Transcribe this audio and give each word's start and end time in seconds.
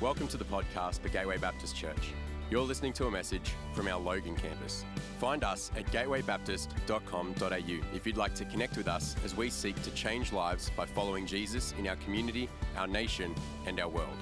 Welcome 0.00 0.28
to 0.28 0.36
the 0.36 0.44
podcast 0.44 1.00
for 1.00 1.08
Gateway 1.08 1.38
Baptist 1.38 1.74
Church. 1.74 2.12
You're 2.52 2.62
listening 2.62 2.92
to 2.92 3.06
a 3.06 3.10
message 3.10 3.50
from 3.72 3.88
our 3.88 3.98
Logan 3.98 4.36
campus. 4.36 4.84
Find 5.18 5.42
us 5.42 5.72
at 5.76 5.86
gatewaybaptist.com.au 5.86 7.96
if 7.96 8.06
you'd 8.06 8.16
like 8.16 8.32
to 8.36 8.44
connect 8.44 8.76
with 8.76 8.86
us 8.86 9.16
as 9.24 9.36
we 9.36 9.50
seek 9.50 9.74
to 9.82 9.90
change 9.94 10.32
lives 10.32 10.70
by 10.76 10.86
following 10.86 11.26
Jesus 11.26 11.74
in 11.80 11.88
our 11.88 11.96
community, 11.96 12.48
our 12.76 12.86
nation, 12.86 13.34
and 13.66 13.80
our 13.80 13.88
world. 13.88 14.16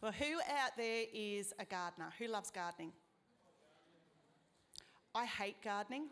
Well, 0.00 0.12
who 0.12 0.36
out 0.56 0.76
there 0.76 1.06
is 1.12 1.52
a 1.58 1.64
gardener? 1.64 2.12
Who 2.20 2.28
loves 2.28 2.52
gardening? 2.52 2.92
I 5.12 5.24
hate 5.24 5.56
gardening 5.60 6.06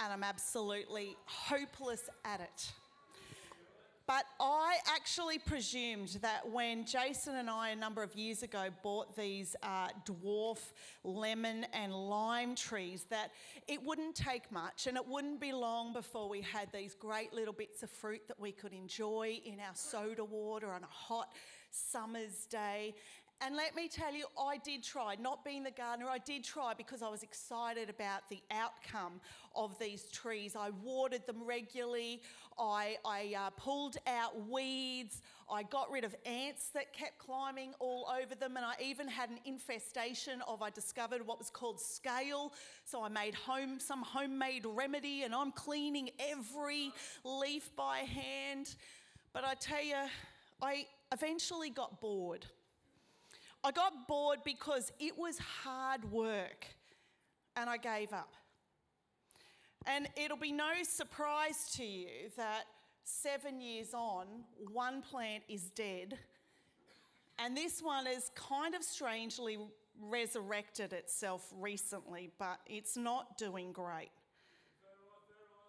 and 0.00 0.10
I'm 0.10 0.24
absolutely 0.24 1.14
hopeless 1.26 2.08
at 2.24 2.40
it. 2.40 2.72
But 4.06 4.24
I 4.38 4.76
actually 4.86 5.38
presumed 5.40 6.18
that 6.22 6.48
when 6.48 6.84
Jason 6.84 7.34
and 7.34 7.50
I, 7.50 7.70
a 7.70 7.76
number 7.76 8.04
of 8.04 8.14
years 8.14 8.44
ago, 8.44 8.68
bought 8.84 9.16
these 9.16 9.56
uh, 9.64 9.88
dwarf 10.04 10.60
lemon 11.02 11.66
and 11.72 11.92
lime 11.92 12.54
trees, 12.54 13.06
that 13.10 13.32
it 13.66 13.82
wouldn't 13.82 14.14
take 14.14 14.52
much 14.52 14.86
and 14.86 14.96
it 14.96 15.04
wouldn't 15.04 15.40
be 15.40 15.52
long 15.52 15.92
before 15.92 16.28
we 16.28 16.40
had 16.40 16.70
these 16.72 16.94
great 16.94 17.32
little 17.32 17.52
bits 17.52 17.82
of 17.82 17.90
fruit 17.90 18.22
that 18.28 18.38
we 18.38 18.52
could 18.52 18.72
enjoy 18.72 19.40
in 19.44 19.58
our 19.58 19.74
soda 19.74 20.24
water 20.24 20.70
on 20.70 20.84
a 20.84 20.86
hot 20.86 21.34
summer's 21.72 22.46
day. 22.46 22.94
And 23.42 23.54
let 23.54 23.76
me 23.76 23.86
tell 23.86 24.14
you, 24.14 24.24
I 24.40 24.56
did 24.56 24.82
try, 24.82 25.14
not 25.20 25.44
being 25.44 25.62
the 25.62 25.70
gardener, 25.70 26.08
I 26.08 26.16
did 26.16 26.42
try 26.42 26.72
because 26.72 27.02
I 27.02 27.10
was 27.10 27.22
excited 27.22 27.90
about 27.90 28.26
the 28.30 28.40
outcome 28.50 29.20
of 29.54 29.78
these 29.78 30.04
trees. 30.10 30.56
I 30.56 30.70
watered 30.82 31.26
them 31.26 31.44
regularly, 31.44 32.22
I, 32.58 32.96
I 33.04 33.34
uh, 33.36 33.50
pulled 33.50 33.96
out 34.06 34.48
weeds, 34.48 35.20
I 35.50 35.62
got 35.62 35.90
rid 35.90 36.04
of 36.04 36.14
ants 36.24 36.68
that 36.74 36.92
kept 36.92 37.18
climbing 37.18 37.74
all 37.78 38.08
over 38.20 38.34
them, 38.34 38.56
and 38.56 38.64
I 38.64 38.74
even 38.82 39.08
had 39.08 39.30
an 39.30 39.38
infestation 39.44 40.42
of, 40.48 40.62
I 40.62 40.70
discovered 40.70 41.26
what 41.26 41.38
was 41.38 41.50
called 41.50 41.80
scale. 41.80 42.52
So 42.84 43.04
I 43.04 43.08
made 43.08 43.34
home 43.34 43.78
some 43.78 44.02
homemade 44.02 44.64
remedy, 44.66 45.22
and 45.22 45.34
I'm 45.34 45.52
cleaning 45.52 46.10
every 46.18 46.92
leaf 47.24 47.70
by 47.76 47.98
hand. 47.98 48.74
But 49.32 49.44
I 49.44 49.54
tell 49.54 49.84
you, 49.84 49.96
I 50.62 50.86
eventually 51.12 51.70
got 51.70 52.00
bored. 52.00 52.46
I 53.62 53.70
got 53.72 54.06
bored 54.06 54.38
because 54.44 54.92
it 55.00 55.18
was 55.18 55.38
hard 55.38 56.10
work 56.10 56.66
and 57.56 57.68
I 57.68 57.78
gave 57.78 58.12
up. 58.12 58.32
And 59.86 60.08
it'll 60.16 60.36
be 60.36 60.52
no 60.52 60.72
surprise 60.82 61.70
to 61.76 61.84
you 61.84 62.08
that 62.36 62.64
seven 63.04 63.60
years 63.60 63.94
on, 63.94 64.26
one 64.72 65.00
plant 65.00 65.44
is 65.48 65.70
dead, 65.70 66.18
and 67.38 67.56
this 67.56 67.80
one 67.82 68.06
has 68.06 68.30
kind 68.34 68.74
of 68.74 68.82
strangely 68.82 69.58
resurrected 70.00 70.92
itself 70.92 71.52
recently, 71.58 72.30
but 72.38 72.58
it's 72.66 72.96
not 72.96 73.38
doing 73.38 73.72
great. 73.72 74.10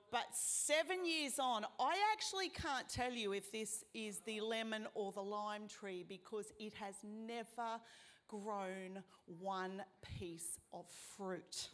But 0.09 0.25
seven 0.33 1.05
years 1.05 1.37
on, 1.37 1.65
I 1.79 1.95
actually 2.13 2.49
can't 2.49 2.87
tell 2.89 3.11
you 3.11 3.33
if 3.33 3.52
this 3.52 3.83
is 3.93 4.19
the 4.19 4.39
lemon 4.39 4.87
or 4.95 5.11
the 5.11 5.21
lime 5.21 5.67
tree 5.67 6.05
because 6.07 6.52
it 6.59 6.73
has 6.75 6.95
never 7.03 7.79
grown 8.29 9.03
one 9.39 9.83
piece 10.17 10.59
of 10.73 10.85
fruit. 11.17 11.69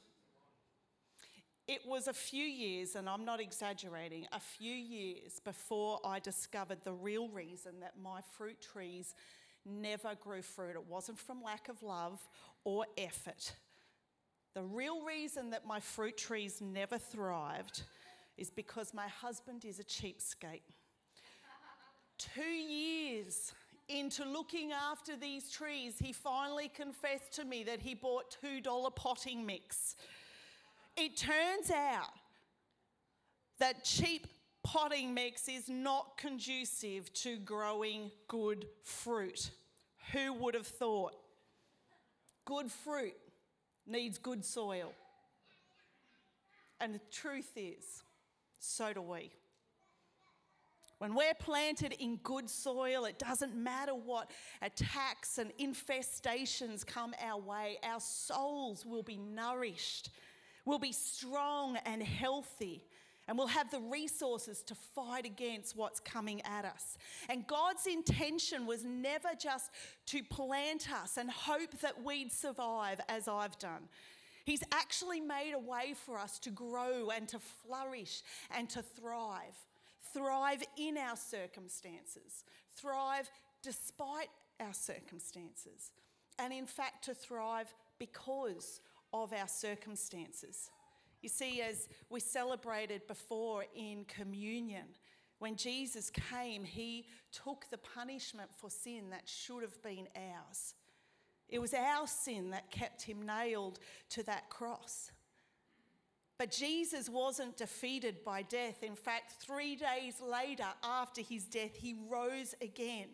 It 1.67 1.81
was 1.88 2.08
a 2.08 2.14
few 2.14 2.44
years, 2.44 2.95
and 2.95 3.08
I'm 3.08 3.23
not 3.23 3.39
exaggerating, 3.39 4.28
a 4.33 4.39
few 4.39 4.73
years 4.73 5.39
before 5.44 6.00
I 6.03 6.19
discovered 6.19 6.80
the 6.83 6.92
real 6.92 7.30
reason 7.30 7.80
that 7.80 7.94
my 8.02 8.19
fruit 8.38 8.61
trees 8.61 9.16
never 9.66 10.16
grew 10.16 10.41
fruit. 10.41 10.75
It 10.75 10.86
wasn't 10.89 11.19
from 11.19 11.41
lack 11.41 11.69
of 11.69 11.81
love 11.81 12.19
or 12.66 12.86
effort. 12.97 13.53
The 14.53 14.63
real 14.63 15.06
reason 15.06 15.51
that 15.51 15.66
my 15.66 15.79
fruit 15.79 16.18
trees 16.18 16.62
never 16.62 16.97
thrived 16.97 17.84
is 18.38 18.50
because 18.50 18.94
my 18.94 19.07
husband 19.07 19.63
is 19.63 19.80
a 19.80 19.84
cheapskate. 19.85 20.62
Two 22.18 22.41
years 22.41 23.53
into 23.88 24.25
looking 24.25 24.74
after 24.74 25.16
these 25.16 25.50
trees, 25.50 25.95
he 25.97 26.12
finally 26.12 26.68
confessed 26.68 27.34
to 27.34 27.45
me 27.45 27.63
that 27.63 27.80
he 27.80 27.95
bought 27.95 28.35
$2 28.44 28.95
potting 28.95 29.45
mix. 29.45 29.95
It 30.96 31.18
turns 31.18 31.72
out 31.72 32.12
that 33.59 33.84
cheap 33.84 34.28
potting 34.64 35.14
mix 35.14 35.48
is 35.48 35.68
not 35.68 36.18
conducive 36.18 37.12
to 37.14 37.38
growing 37.38 38.12
good 38.28 38.68
fruit. 38.84 39.52
Who 40.12 40.34
would 40.34 40.56
have 40.56 40.68
thought? 40.68 41.14
Good 42.46 42.72
fruit 42.72 43.16
needs 43.86 44.18
good 44.18 44.44
soil. 44.46 44.94
And 46.80 46.94
the 46.94 47.02
truth 47.12 47.52
is, 47.56 48.04
so 48.60 48.94
do 48.94 49.02
we. 49.02 49.31
When 51.00 51.16
we're 51.16 51.34
planted 51.34 51.94
in 52.00 52.18
good 52.18 52.50
soil, 52.50 53.06
it 53.06 53.20
doesn't 53.20 53.56
matter 53.56 53.94
what 53.94 54.31
attacks 54.62 55.38
and 55.38 55.52
infestations 55.58 56.86
come 56.86 57.14
our 57.22 57.40
way, 57.40 57.78
our 57.84 58.00
souls 58.00 58.86
will 58.86 59.04
be 59.04 59.18
nourished, 59.18 60.10
will 60.66 60.79
be 60.79 60.91
strong 60.91 61.78
and 61.85 62.01
healthy, 62.01 62.84
and 63.28 63.38
we'll 63.38 63.47
have 63.47 63.72
the 63.72 63.79
resources 63.79 64.62
to 64.63 64.75
fight 64.75 65.25
against 65.25 65.78
what's 65.78 66.00
coming 66.00 66.41
at 66.41 66.66
us. 66.66 66.97
And 67.29 67.47
God's 67.47 67.88
intention 67.88 68.66
was 68.66 68.84
never 68.84 69.29
just 69.40 69.72
to 70.07 70.24
plant 70.24 70.91
us 70.91 71.18
and 71.18 71.29
hope 71.29 71.79
that 71.81 72.03
we'd 72.03 72.31
survive, 72.31 73.00
as 73.07 73.28
I've 73.28 73.57
done. 73.59 73.88
He's 74.46 74.63
actually 74.74 75.22
made 75.22 75.53
a 75.53 75.59
way 75.59 75.94
for 76.06 76.18
us 76.18 76.38
to 76.40 76.50
grow 76.50 77.09
and 77.09 77.28
to 77.30 77.40
flourish 77.40 78.22
and 78.51 78.69
to 78.72 78.81
thrive. 78.81 79.56
Thrive 80.13 80.63
in 80.78 80.97
our 80.97 81.16
circumstances, 81.16 82.44
thrive 82.75 83.30
despite 83.63 84.28
our 84.59 84.74
circumstances, 84.74 85.91
and 86.38 86.53
in 86.53 86.66
fact, 86.66 87.06
to 87.06 87.13
thrive 87.16 87.74
because 87.97 88.81
of 89.13 89.31
our 89.31 89.47
circumstances. 89.47 90.69
You 91.22 91.29
see, 91.29 91.62
as 91.62 91.88
we 92.09 92.19
celebrated 92.19 93.07
before 93.07 93.63
in 93.75 94.06
communion, 94.06 94.88
when 95.40 95.56
Jesus 95.56 96.09
came, 96.09 96.63
he 96.63 97.06
took 97.31 97.66
the 97.69 97.78
punishment 97.78 98.50
for 98.57 98.69
sin 98.69 99.09
that 99.12 99.24
should 99.25 99.62
have 99.62 99.81
been 99.81 100.07
ours. 100.16 100.74
It 101.47 101.59
was 101.59 101.74
our 101.74 102.07
sin 102.07 102.50
that 102.51 102.72
kept 102.72 103.03
him 103.03 103.25
nailed 103.25 103.79
to 104.09 104.24
that 104.24 104.50
cross. 104.50 105.12
But 106.38 106.51
Jesus 106.51 107.09
wasn't 107.09 107.57
defeated 107.57 108.24
by 108.24 108.41
death. 108.41 108.84
In 108.84 108.95
fact, 108.95 109.34
three 109.40 109.75
days 109.75 110.16
later, 110.19 110.66
after 110.84 111.22
his 111.22 111.45
death, 111.45 111.75
he 111.75 111.95
rose 112.09 112.56
again. 112.62 113.07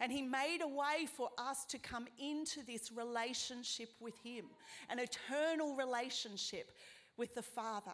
And 0.00 0.10
he 0.10 0.22
made 0.22 0.60
a 0.62 0.68
way 0.68 1.06
for 1.06 1.28
us 1.36 1.64
to 1.66 1.78
come 1.78 2.06
into 2.18 2.64
this 2.64 2.90
relationship 2.90 3.90
with 4.00 4.18
him, 4.24 4.46
an 4.88 4.98
eternal 4.98 5.76
relationship 5.76 6.72
with 7.18 7.34
the 7.34 7.42
Father. 7.42 7.92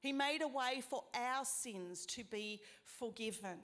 He 0.00 0.12
made 0.12 0.42
a 0.42 0.48
way 0.48 0.82
for 0.88 1.04
our 1.14 1.44
sins 1.44 2.04
to 2.06 2.24
be 2.24 2.60
forgiven. 2.84 3.58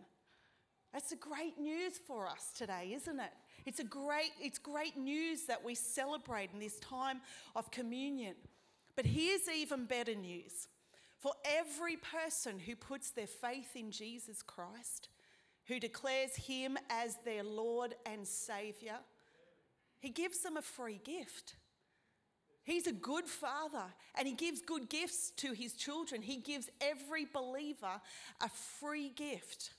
That's 0.93 1.11
a 1.11 1.17
great 1.17 1.59
news 1.59 1.99
for 1.99 2.29
us 2.29 2.53
today, 2.57 2.93
isn't 2.95 3.19
it? 3.19 3.33
It's 3.67 3.81
a 3.81 3.85
great 3.85 4.31
it's 4.41 4.59
great 4.59 4.97
news 4.97 5.45
that 5.47 5.63
we 5.63 5.75
celebrate 5.75 6.51
in 6.55 6.61
this 6.61 6.79
time 6.79 7.21
of 7.57 7.71
communion. 7.71 8.35
But 8.95 9.05
here's 9.05 9.49
even 9.49 9.85
better 9.85 10.15
news. 10.15 10.69
For 11.19 11.33
every 11.45 11.97
person 11.97 12.61
who 12.61 12.77
puts 12.77 13.11
their 13.11 13.27
faith 13.27 13.75
in 13.75 13.91
Jesus 13.91 14.41
Christ, 14.43 15.09
who 15.69 15.79
declares 15.79 16.35
him 16.35 16.77
as 16.91 17.17
their 17.25 17.45
Lord 17.45 17.95
and 18.05 18.27
Savior, 18.27 18.99
he 20.01 20.11
gives 20.11 20.41
them 20.41 20.57
a 20.57 20.63
free 20.63 21.01
gift. 21.05 21.55
He's 22.65 22.87
a 22.87 22.93
good 22.93 23.27
father 23.27 23.85
and 24.17 24.27
he 24.27 24.35
gives 24.35 24.61
good 24.61 24.89
gifts 24.89 25.31
to 25.37 25.53
his 25.53 25.75
children. 25.75 26.23
He 26.23 26.37
gives 26.37 26.69
every 26.81 27.27
believer 27.27 28.01
a 28.41 28.49
free 28.49 29.11
gift. 29.11 29.71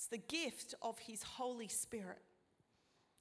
It's 0.00 0.06
the 0.06 0.16
gift 0.16 0.74
of 0.80 0.98
His 0.98 1.22
Holy 1.22 1.68
Spirit. 1.68 2.22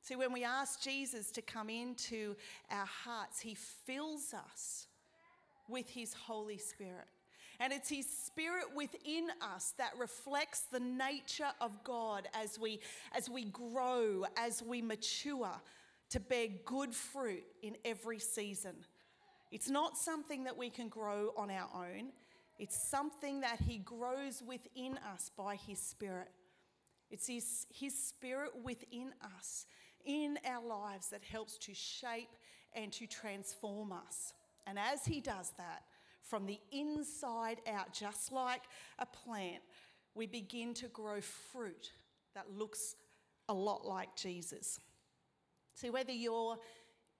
See, 0.02 0.16
when 0.16 0.32
we 0.32 0.46
ask 0.46 0.82
Jesus 0.82 1.30
to 1.32 1.42
come 1.42 1.70
into 1.70 2.38
our 2.72 2.86
hearts, 2.86 3.42
He 3.42 3.54
fills 3.54 4.34
us 4.34 4.88
with 5.68 5.90
His 5.90 6.14
Holy 6.14 6.58
Spirit. 6.58 7.10
And 7.60 7.74
it's 7.74 7.90
His 7.90 8.08
Spirit 8.08 8.66
within 8.76 9.28
us 9.42 9.74
that 9.78 9.92
reflects 9.98 10.62
the 10.72 10.80
nature 10.80 11.52
of 11.60 11.84
God 11.84 12.28
as 12.34 12.58
we, 12.58 12.80
as 13.16 13.30
we 13.30 13.46
grow, 13.46 14.26
as 14.38 14.64
we 14.64 14.82
mature 14.82 15.52
to 16.10 16.20
bear 16.20 16.48
good 16.66 16.94
fruit 16.94 17.44
in 17.62 17.76
every 17.84 18.20
season. 18.20 18.76
It's 19.52 19.70
not 19.70 19.98
something 19.98 20.46
that 20.46 20.58
we 20.58 20.70
can 20.70 20.88
grow 20.88 21.34
on 21.36 21.52
our 21.52 21.70
own, 21.76 22.12
it's 22.58 22.82
something 22.90 23.42
that 23.42 23.60
He 23.60 23.80
grows 23.80 24.42
within 24.46 24.98
us 25.14 25.32
by 25.38 25.56
His 25.56 25.80
Spirit. 25.80 26.30
It's 27.12 27.28
his, 27.28 27.66
his 27.74 27.98
spirit 27.98 28.52
within 28.64 29.12
us, 29.36 29.66
in 30.06 30.38
our 30.46 30.66
lives, 30.66 31.10
that 31.10 31.24
helps 31.24 31.58
to 31.60 31.74
shape 31.74 32.30
and 32.74 32.92
to 32.94 33.08
transform 33.08 33.92
us. 33.92 34.34
And 34.68 34.78
as 34.78 35.06
he 35.06 35.20
does 35.20 35.52
that, 35.58 35.84
from 36.30 36.46
the 36.46 36.60
inside 36.72 37.62
out, 37.68 37.92
just 37.94 38.32
like 38.32 38.62
a 39.00 39.06
plant, 39.06 39.64
we 40.14 40.28
begin 40.28 40.74
to 40.76 40.88
grow 40.88 41.22
fruit 41.22 41.92
that 42.36 42.46
looks 42.56 42.96
a 43.48 43.54
lot 43.54 43.86
like 43.86 44.16
Jesus. 44.16 44.80
See, 45.74 45.90
whether 45.90 46.12
you're 46.12 46.58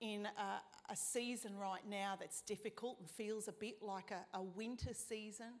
in 0.00 0.26
a, 0.26 0.92
a 0.92 0.96
season 0.96 1.56
right 1.58 1.86
now 1.88 2.16
that's 2.18 2.40
difficult 2.42 2.98
and 3.00 3.10
feels 3.10 3.48
a 3.48 3.52
bit 3.52 3.82
like 3.82 4.12
a, 4.12 4.38
a 4.38 4.42
winter 4.42 4.94
season, 4.94 5.54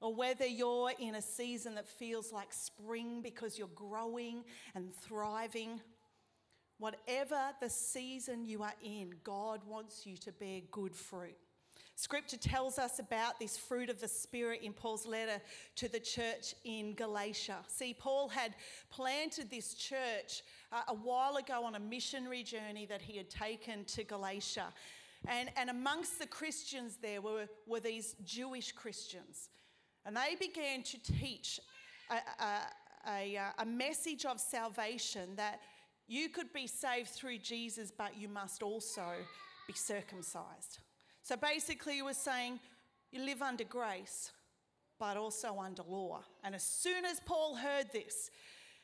or 0.00 0.14
whether 0.14 0.46
you're 0.46 0.92
in 1.00 1.16
a 1.16 1.22
season 1.22 1.74
that 1.74 1.88
feels 1.88 2.32
like 2.32 2.52
spring 2.52 3.20
because 3.20 3.58
you're 3.58 3.68
growing 3.74 4.44
and 4.76 4.94
thriving, 4.94 5.80
whatever 6.78 7.40
the 7.60 7.68
season 7.68 8.46
you 8.46 8.62
are 8.62 8.74
in, 8.84 9.14
God 9.24 9.62
wants 9.66 10.06
you 10.06 10.16
to 10.18 10.30
bear 10.30 10.60
good 10.70 10.94
fruit. 10.94 11.36
Scripture 11.98 12.36
tells 12.36 12.78
us 12.78 13.00
about 13.00 13.40
this 13.40 13.58
fruit 13.58 13.90
of 13.90 14.00
the 14.00 14.06
Spirit 14.06 14.60
in 14.62 14.72
Paul's 14.72 15.04
letter 15.04 15.42
to 15.74 15.88
the 15.88 15.98
church 15.98 16.54
in 16.62 16.94
Galatia. 16.94 17.56
See, 17.66 17.92
Paul 17.92 18.28
had 18.28 18.54
planted 18.88 19.50
this 19.50 19.74
church 19.74 20.44
uh, 20.70 20.82
a 20.86 20.94
while 20.94 21.38
ago 21.38 21.64
on 21.64 21.74
a 21.74 21.80
missionary 21.80 22.44
journey 22.44 22.86
that 22.86 23.02
he 23.02 23.16
had 23.16 23.28
taken 23.28 23.84
to 23.86 24.04
Galatia. 24.04 24.66
And, 25.26 25.50
and 25.56 25.70
amongst 25.70 26.20
the 26.20 26.28
Christians 26.28 26.98
there 27.02 27.20
were, 27.20 27.48
were 27.66 27.80
these 27.80 28.14
Jewish 28.24 28.70
Christians. 28.70 29.48
And 30.06 30.16
they 30.16 30.36
began 30.38 30.84
to 30.84 31.02
teach 31.02 31.58
a, 32.10 32.44
a, 32.44 33.10
a, 33.10 33.40
a 33.58 33.66
message 33.66 34.24
of 34.24 34.38
salvation 34.38 35.30
that 35.34 35.58
you 36.06 36.28
could 36.28 36.52
be 36.52 36.68
saved 36.68 37.08
through 37.08 37.38
Jesus, 37.38 37.90
but 37.90 38.16
you 38.16 38.28
must 38.28 38.62
also 38.62 39.14
be 39.66 39.72
circumcised. 39.72 40.78
So 41.28 41.36
basically, 41.36 41.96
he 41.96 42.00
was 42.00 42.16
saying, 42.16 42.58
you 43.12 43.22
live 43.22 43.42
under 43.42 43.62
grace, 43.62 44.32
but 44.98 45.18
also 45.18 45.58
under 45.58 45.82
law. 45.82 46.20
And 46.42 46.54
as 46.54 46.62
soon 46.62 47.04
as 47.04 47.20
Paul 47.20 47.54
heard 47.54 47.92
this, 47.92 48.30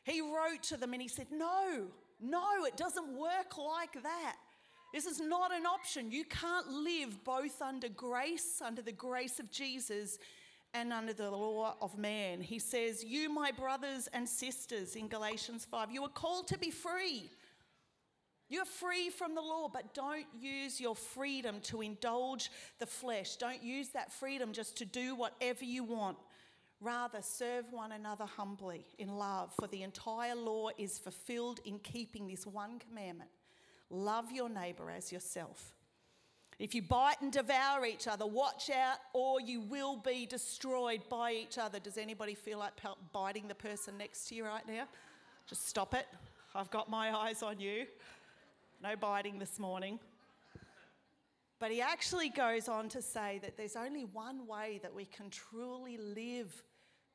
he 0.02 0.20
wrote 0.20 0.62
to 0.64 0.76
them 0.76 0.92
and 0.92 1.00
he 1.00 1.08
said, 1.08 1.28
No, 1.32 1.86
no, 2.20 2.66
it 2.66 2.76
doesn't 2.76 3.16
work 3.16 3.56
like 3.56 3.94
that. 4.02 4.36
This 4.92 5.06
is 5.06 5.20
not 5.20 5.54
an 5.54 5.64
option. 5.64 6.10
You 6.10 6.26
can't 6.26 6.68
live 6.68 7.24
both 7.24 7.62
under 7.62 7.88
grace, 7.88 8.60
under 8.62 8.82
the 8.82 8.92
grace 8.92 9.40
of 9.40 9.50
Jesus, 9.50 10.18
and 10.74 10.92
under 10.92 11.14
the 11.14 11.30
law 11.30 11.76
of 11.80 11.96
man. 11.96 12.42
He 12.42 12.58
says, 12.58 13.02
You, 13.02 13.30
my 13.30 13.52
brothers 13.52 14.06
and 14.12 14.28
sisters, 14.28 14.96
in 14.96 15.08
Galatians 15.08 15.66
5, 15.70 15.90
you 15.90 16.02
are 16.02 16.10
called 16.10 16.48
to 16.48 16.58
be 16.58 16.70
free. 16.70 17.30
You're 18.48 18.64
free 18.64 19.10
from 19.10 19.34
the 19.34 19.40
law, 19.40 19.68
but 19.72 19.94
don't 19.94 20.26
use 20.38 20.80
your 20.80 20.94
freedom 20.94 21.60
to 21.62 21.80
indulge 21.80 22.50
the 22.78 22.86
flesh. 22.86 23.36
Don't 23.36 23.62
use 23.62 23.88
that 23.90 24.12
freedom 24.12 24.52
just 24.52 24.76
to 24.78 24.84
do 24.84 25.14
whatever 25.14 25.64
you 25.64 25.82
want. 25.82 26.18
Rather, 26.80 27.22
serve 27.22 27.64
one 27.70 27.92
another 27.92 28.26
humbly 28.26 28.84
in 28.98 29.16
love, 29.16 29.52
for 29.58 29.66
the 29.66 29.82
entire 29.82 30.34
law 30.34 30.68
is 30.76 30.98
fulfilled 30.98 31.60
in 31.64 31.78
keeping 31.78 32.28
this 32.28 32.46
one 32.46 32.78
commandment 32.78 33.30
love 33.90 34.32
your 34.32 34.48
neighbor 34.48 34.90
as 34.90 35.12
yourself. 35.12 35.72
If 36.58 36.74
you 36.74 36.82
bite 36.82 37.20
and 37.20 37.32
devour 37.32 37.84
each 37.84 38.06
other, 38.06 38.26
watch 38.26 38.70
out, 38.70 38.98
or 39.12 39.40
you 39.40 39.60
will 39.60 39.96
be 39.96 40.24
destroyed 40.24 41.02
by 41.08 41.32
each 41.32 41.58
other. 41.58 41.80
Does 41.80 41.98
anybody 41.98 42.34
feel 42.34 42.58
like 42.58 42.72
biting 43.12 43.48
the 43.48 43.54
person 43.54 43.98
next 43.98 44.28
to 44.28 44.34
you 44.36 44.44
right 44.44 44.66
now? 44.66 44.86
Just 45.46 45.68
stop 45.68 45.94
it. 45.94 46.06
I've 46.54 46.70
got 46.70 46.88
my 46.88 47.14
eyes 47.14 47.42
on 47.42 47.58
you. 47.58 47.86
No 48.84 48.96
biting 48.96 49.38
this 49.38 49.58
morning. 49.58 49.98
But 51.58 51.70
he 51.70 51.80
actually 51.80 52.28
goes 52.28 52.68
on 52.68 52.90
to 52.90 53.00
say 53.00 53.40
that 53.42 53.56
there's 53.56 53.76
only 53.76 54.04
one 54.04 54.46
way 54.46 54.78
that 54.82 54.94
we 54.94 55.06
can 55.06 55.30
truly 55.30 55.96
live 55.96 56.52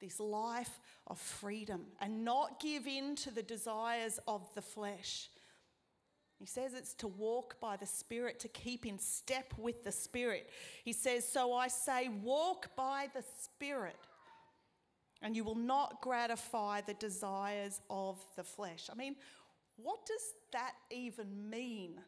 this 0.02 0.20
life 0.20 0.80
of 1.06 1.20
freedom 1.20 1.86
and 2.02 2.26
not 2.26 2.60
give 2.60 2.88
in 2.88 3.16
to 3.18 3.30
the 3.30 3.44
desires 3.44 4.20
of 4.28 4.52
the 4.56 4.64
flesh. 4.64 5.30
He 6.40 6.48
says 6.48 6.74
it's 6.74 6.96
to 6.96 7.08
walk 7.08 7.60
by 7.62 7.78
the 7.78 7.86
Spirit, 7.86 8.40
to 8.40 8.48
keep 8.48 8.88
in 8.88 8.98
step 8.98 9.54
with 9.56 9.84
the 9.84 9.92
Spirit. 9.92 10.50
He 10.84 10.94
says, 10.94 11.24
So 11.24 11.54
I 11.54 11.68
say, 11.68 12.10
walk 12.24 12.76
by 12.76 13.10
the 13.14 13.24
Spirit, 13.44 14.00
and 15.22 15.36
you 15.36 15.44
will 15.44 15.54
not 15.54 16.02
gratify 16.02 16.82
the 16.82 16.96
desires 16.96 17.80
of 17.92 18.18
the 18.36 18.44
flesh. 18.44 18.90
I 18.92 18.96
mean, 18.96 19.18
what 19.84 20.06
does 20.06 20.34
that 20.52 20.74
even 20.90 21.50
mean? 21.50 22.00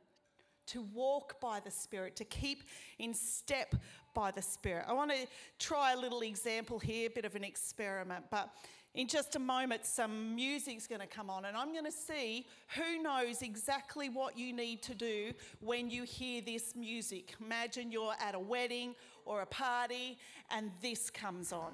To 0.67 0.83
walk 0.93 1.41
by 1.41 1.59
the 1.59 1.71
Spirit, 1.71 2.15
to 2.17 2.23
keep 2.23 2.63
in 2.99 3.13
step 3.13 3.75
by 4.13 4.31
the 4.31 4.41
Spirit. 4.41 4.85
I 4.87 4.93
want 4.93 5.11
to 5.11 5.27
try 5.59 5.93
a 5.93 5.97
little 5.97 6.21
example 6.21 6.79
here, 6.79 7.07
a 7.07 7.11
bit 7.11 7.25
of 7.25 7.35
an 7.35 7.43
experiment, 7.43 8.25
but 8.29 8.49
in 8.93 9.07
just 9.07 9.37
a 9.37 9.39
moment, 9.39 9.85
some 9.85 10.35
music's 10.35 10.85
going 10.85 10.99
to 10.99 11.07
come 11.07 11.29
on, 11.29 11.45
and 11.45 11.55
I'm 11.55 11.71
going 11.71 11.85
to 11.85 11.91
see 11.91 12.45
who 12.75 13.01
knows 13.01 13.41
exactly 13.41 14.09
what 14.09 14.37
you 14.37 14.51
need 14.51 14.81
to 14.83 14.93
do 14.93 15.31
when 15.61 15.89
you 15.89 16.03
hear 16.03 16.41
this 16.41 16.75
music. 16.75 17.35
Imagine 17.43 17.91
you're 17.91 18.15
at 18.19 18.35
a 18.35 18.39
wedding 18.39 18.95
or 19.25 19.41
a 19.41 19.45
party, 19.45 20.17
and 20.49 20.71
this 20.81 21.09
comes 21.09 21.53
on. 21.53 21.71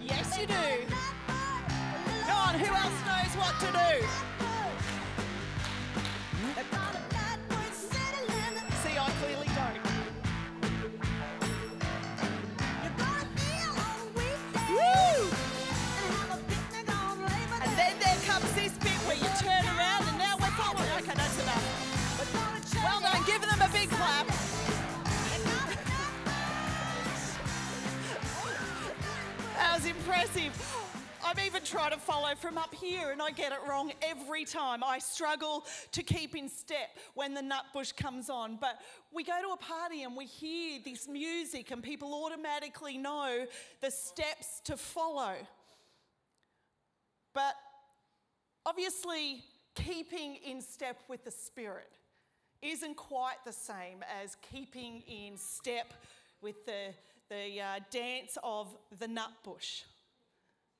Yes, 0.00 0.38
you 0.38 0.46
do 0.46 0.94
on, 2.50 2.58
who 2.58 2.74
else 2.74 3.00
knows 3.06 3.36
what 3.36 3.54
to 3.60 3.66
do? 3.66 4.06
See, 8.82 8.98
I 8.98 9.10
clearly 9.20 9.46
don't. 9.46 9.78
And 17.62 17.72
then 17.78 17.94
there 18.00 18.18
comes 18.26 18.52
this 18.54 18.72
bit 18.78 18.98
where 19.06 19.16
you 19.16 19.30
turn 19.38 19.64
around 19.76 20.08
and 20.08 20.18
now 20.18 20.36
we're. 20.74 20.96
Okay, 20.98 21.14
that's 21.14 21.42
enough. 21.42 21.64
Well 22.82 23.00
done, 23.00 23.22
them 23.42 23.60
a 23.60 23.72
big 23.72 23.90
clap. 23.90 24.26
That 29.56 29.74
was 29.74 29.84
impressive. 29.86 30.69
Trying 31.70 31.92
to 31.92 31.98
follow 31.98 32.34
from 32.34 32.58
up 32.58 32.74
here 32.74 33.12
and 33.12 33.22
I 33.22 33.30
get 33.30 33.52
it 33.52 33.58
wrong 33.68 33.92
every 34.02 34.44
time. 34.44 34.82
I 34.82 34.98
struggle 34.98 35.64
to 35.92 36.02
keep 36.02 36.34
in 36.34 36.48
step 36.48 36.98
when 37.14 37.32
the 37.32 37.42
Nutbush 37.42 37.96
comes 37.96 38.28
on. 38.28 38.58
But 38.60 38.80
we 39.12 39.22
go 39.22 39.40
to 39.40 39.50
a 39.50 39.56
party 39.56 40.02
and 40.02 40.16
we 40.16 40.24
hear 40.24 40.80
this 40.84 41.06
music 41.06 41.70
and 41.70 41.80
people 41.80 42.24
automatically 42.24 42.98
know 42.98 43.46
the 43.80 43.90
steps 43.92 44.60
to 44.64 44.76
follow. 44.76 45.34
But 47.34 47.54
obviously, 48.66 49.44
keeping 49.76 50.38
in 50.44 50.62
step 50.62 50.98
with 51.06 51.22
the 51.22 51.30
Spirit 51.30 51.92
isn't 52.62 52.96
quite 52.96 53.44
the 53.46 53.52
same 53.52 54.02
as 54.20 54.36
keeping 54.50 55.02
in 55.02 55.36
step 55.36 55.94
with 56.42 56.66
the, 56.66 56.92
the 57.28 57.60
uh, 57.60 57.78
dance 57.92 58.38
of 58.42 58.76
the 58.98 59.06
nut 59.06 59.30
bush 59.44 59.84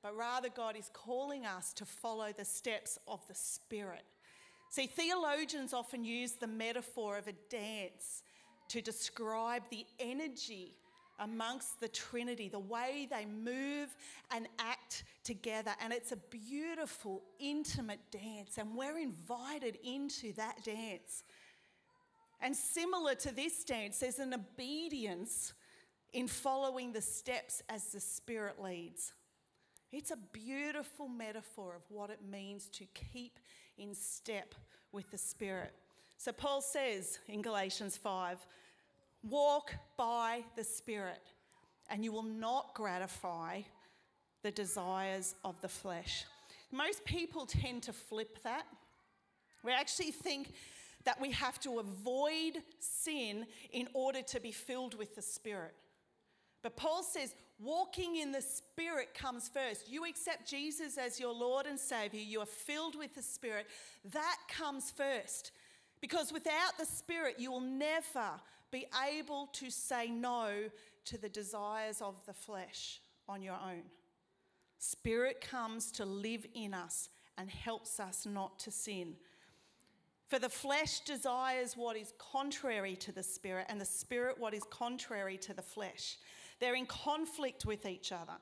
but 0.01 0.15
rather 0.15 0.49
God 0.49 0.75
is 0.75 0.89
calling 0.93 1.45
us 1.45 1.73
to 1.73 1.85
follow 1.85 2.31
the 2.35 2.45
steps 2.45 2.97
of 3.07 3.25
the 3.27 3.35
Spirit. 3.35 4.03
See, 4.69 4.87
theologians 4.87 5.73
often 5.73 6.03
use 6.03 6.33
the 6.33 6.47
metaphor 6.47 7.17
of 7.17 7.27
a 7.27 7.33
dance 7.49 8.23
to 8.69 8.81
describe 8.81 9.63
the 9.69 9.85
energy 9.99 10.75
amongst 11.19 11.79
the 11.79 11.87
Trinity, 11.87 12.49
the 12.49 12.59
way 12.59 13.07
they 13.09 13.25
move 13.25 13.89
and 14.31 14.47
act 14.59 15.03
together. 15.23 15.71
And 15.81 15.93
it's 15.93 16.11
a 16.11 16.17
beautiful, 16.17 17.21
intimate 17.39 17.99
dance, 18.11 18.57
and 18.57 18.75
we're 18.75 18.97
invited 18.97 19.77
into 19.83 20.33
that 20.33 20.63
dance. 20.63 21.23
And 22.41 22.55
similar 22.55 23.13
to 23.15 23.35
this 23.35 23.63
dance, 23.63 23.99
there's 23.99 24.19
an 24.19 24.33
obedience 24.33 25.53
in 26.13 26.27
following 26.27 26.91
the 26.91 27.01
steps 27.01 27.61
as 27.69 27.91
the 27.91 27.99
Spirit 27.99 28.61
leads. 28.61 29.13
It's 29.91 30.11
a 30.11 30.17
beautiful 30.31 31.09
metaphor 31.09 31.75
of 31.75 31.81
what 31.89 32.09
it 32.09 32.19
means 32.29 32.67
to 32.73 32.85
keep 32.93 33.39
in 33.77 33.93
step 33.93 34.55
with 34.91 35.11
the 35.11 35.17
Spirit. 35.17 35.73
So 36.17 36.31
Paul 36.31 36.61
says 36.61 37.19
in 37.27 37.41
Galatians 37.41 37.97
5 37.97 38.37
walk 39.29 39.73
by 39.97 40.43
the 40.55 40.63
Spirit, 40.63 41.21
and 41.89 42.05
you 42.05 42.11
will 42.11 42.23
not 42.23 42.73
gratify 42.73 43.61
the 44.43 44.51
desires 44.51 45.35
of 45.43 45.59
the 45.61 45.67
flesh. 45.67 46.25
Most 46.71 47.03
people 47.03 47.45
tend 47.45 47.83
to 47.83 47.93
flip 47.93 48.39
that. 48.43 48.65
We 49.63 49.73
actually 49.73 50.11
think 50.11 50.53
that 51.03 51.19
we 51.19 51.31
have 51.31 51.59
to 51.61 51.79
avoid 51.79 52.53
sin 52.79 53.45
in 53.71 53.87
order 53.93 54.21
to 54.21 54.39
be 54.39 54.51
filled 54.51 54.97
with 54.97 55.15
the 55.15 55.21
Spirit. 55.21 55.75
But 56.61 56.75
Paul 56.75 57.03
says, 57.03 57.33
Walking 57.59 58.15
in 58.15 58.31
the 58.31 58.41
Spirit 58.41 59.13
comes 59.13 59.47
first. 59.47 59.87
You 59.87 60.05
accept 60.05 60.49
Jesus 60.49 60.97
as 60.97 61.19
your 61.19 61.33
Lord 61.33 61.67
and 61.67 61.79
Savior, 61.79 62.19
you 62.19 62.39
are 62.39 62.45
filled 62.47 62.95
with 62.95 63.13
the 63.13 63.21
Spirit. 63.21 63.67
That 64.11 64.37
comes 64.49 64.89
first. 64.89 65.51
Because 66.01 66.33
without 66.33 66.77
the 66.79 66.85
Spirit, 66.85 67.35
you 67.37 67.51
will 67.51 67.61
never 67.61 68.31
be 68.71 68.87
able 69.07 69.47
to 69.53 69.69
say 69.69 70.09
no 70.09 70.69
to 71.05 71.17
the 71.19 71.29
desires 71.29 72.01
of 72.01 72.15
the 72.25 72.33
flesh 72.33 72.99
on 73.29 73.43
your 73.43 73.53
own. 73.63 73.83
Spirit 74.79 75.39
comes 75.41 75.91
to 75.91 76.05
live 76.05 76.47
in 76.55 76.73
us 76.73 77.09
and 77.37 77.49
helps 77.49 77.99
us 77.99 78.25
not 78.25 78.57
to 78.59 78.71
sin. 78.71 79.13
For 80.27 80.39
the 80.39 80.49
flesh 80.49 81.01
desires 81.01 81.75
what 81.75 81.95
is 81.95 82.13
contrary 82.17 82.95
to 82.97 83.11
the 83.11 83.21
spirit, 83.21 83.67
and 83.69 83.79
the 83.79 83.85
spirit 83.85 84.39
what 84.39 84.53
is 84.53 84.63
contrary 84.71 85.37
to 85.39 85.53
the 85.53 85.61
flesh. 85.61 86.17
They're 86.61 86.75
in 86.75 86.85
conflict 86.85 87.65
with 87.65 87.85
each 87.85 88.13
other, 88.13 88.37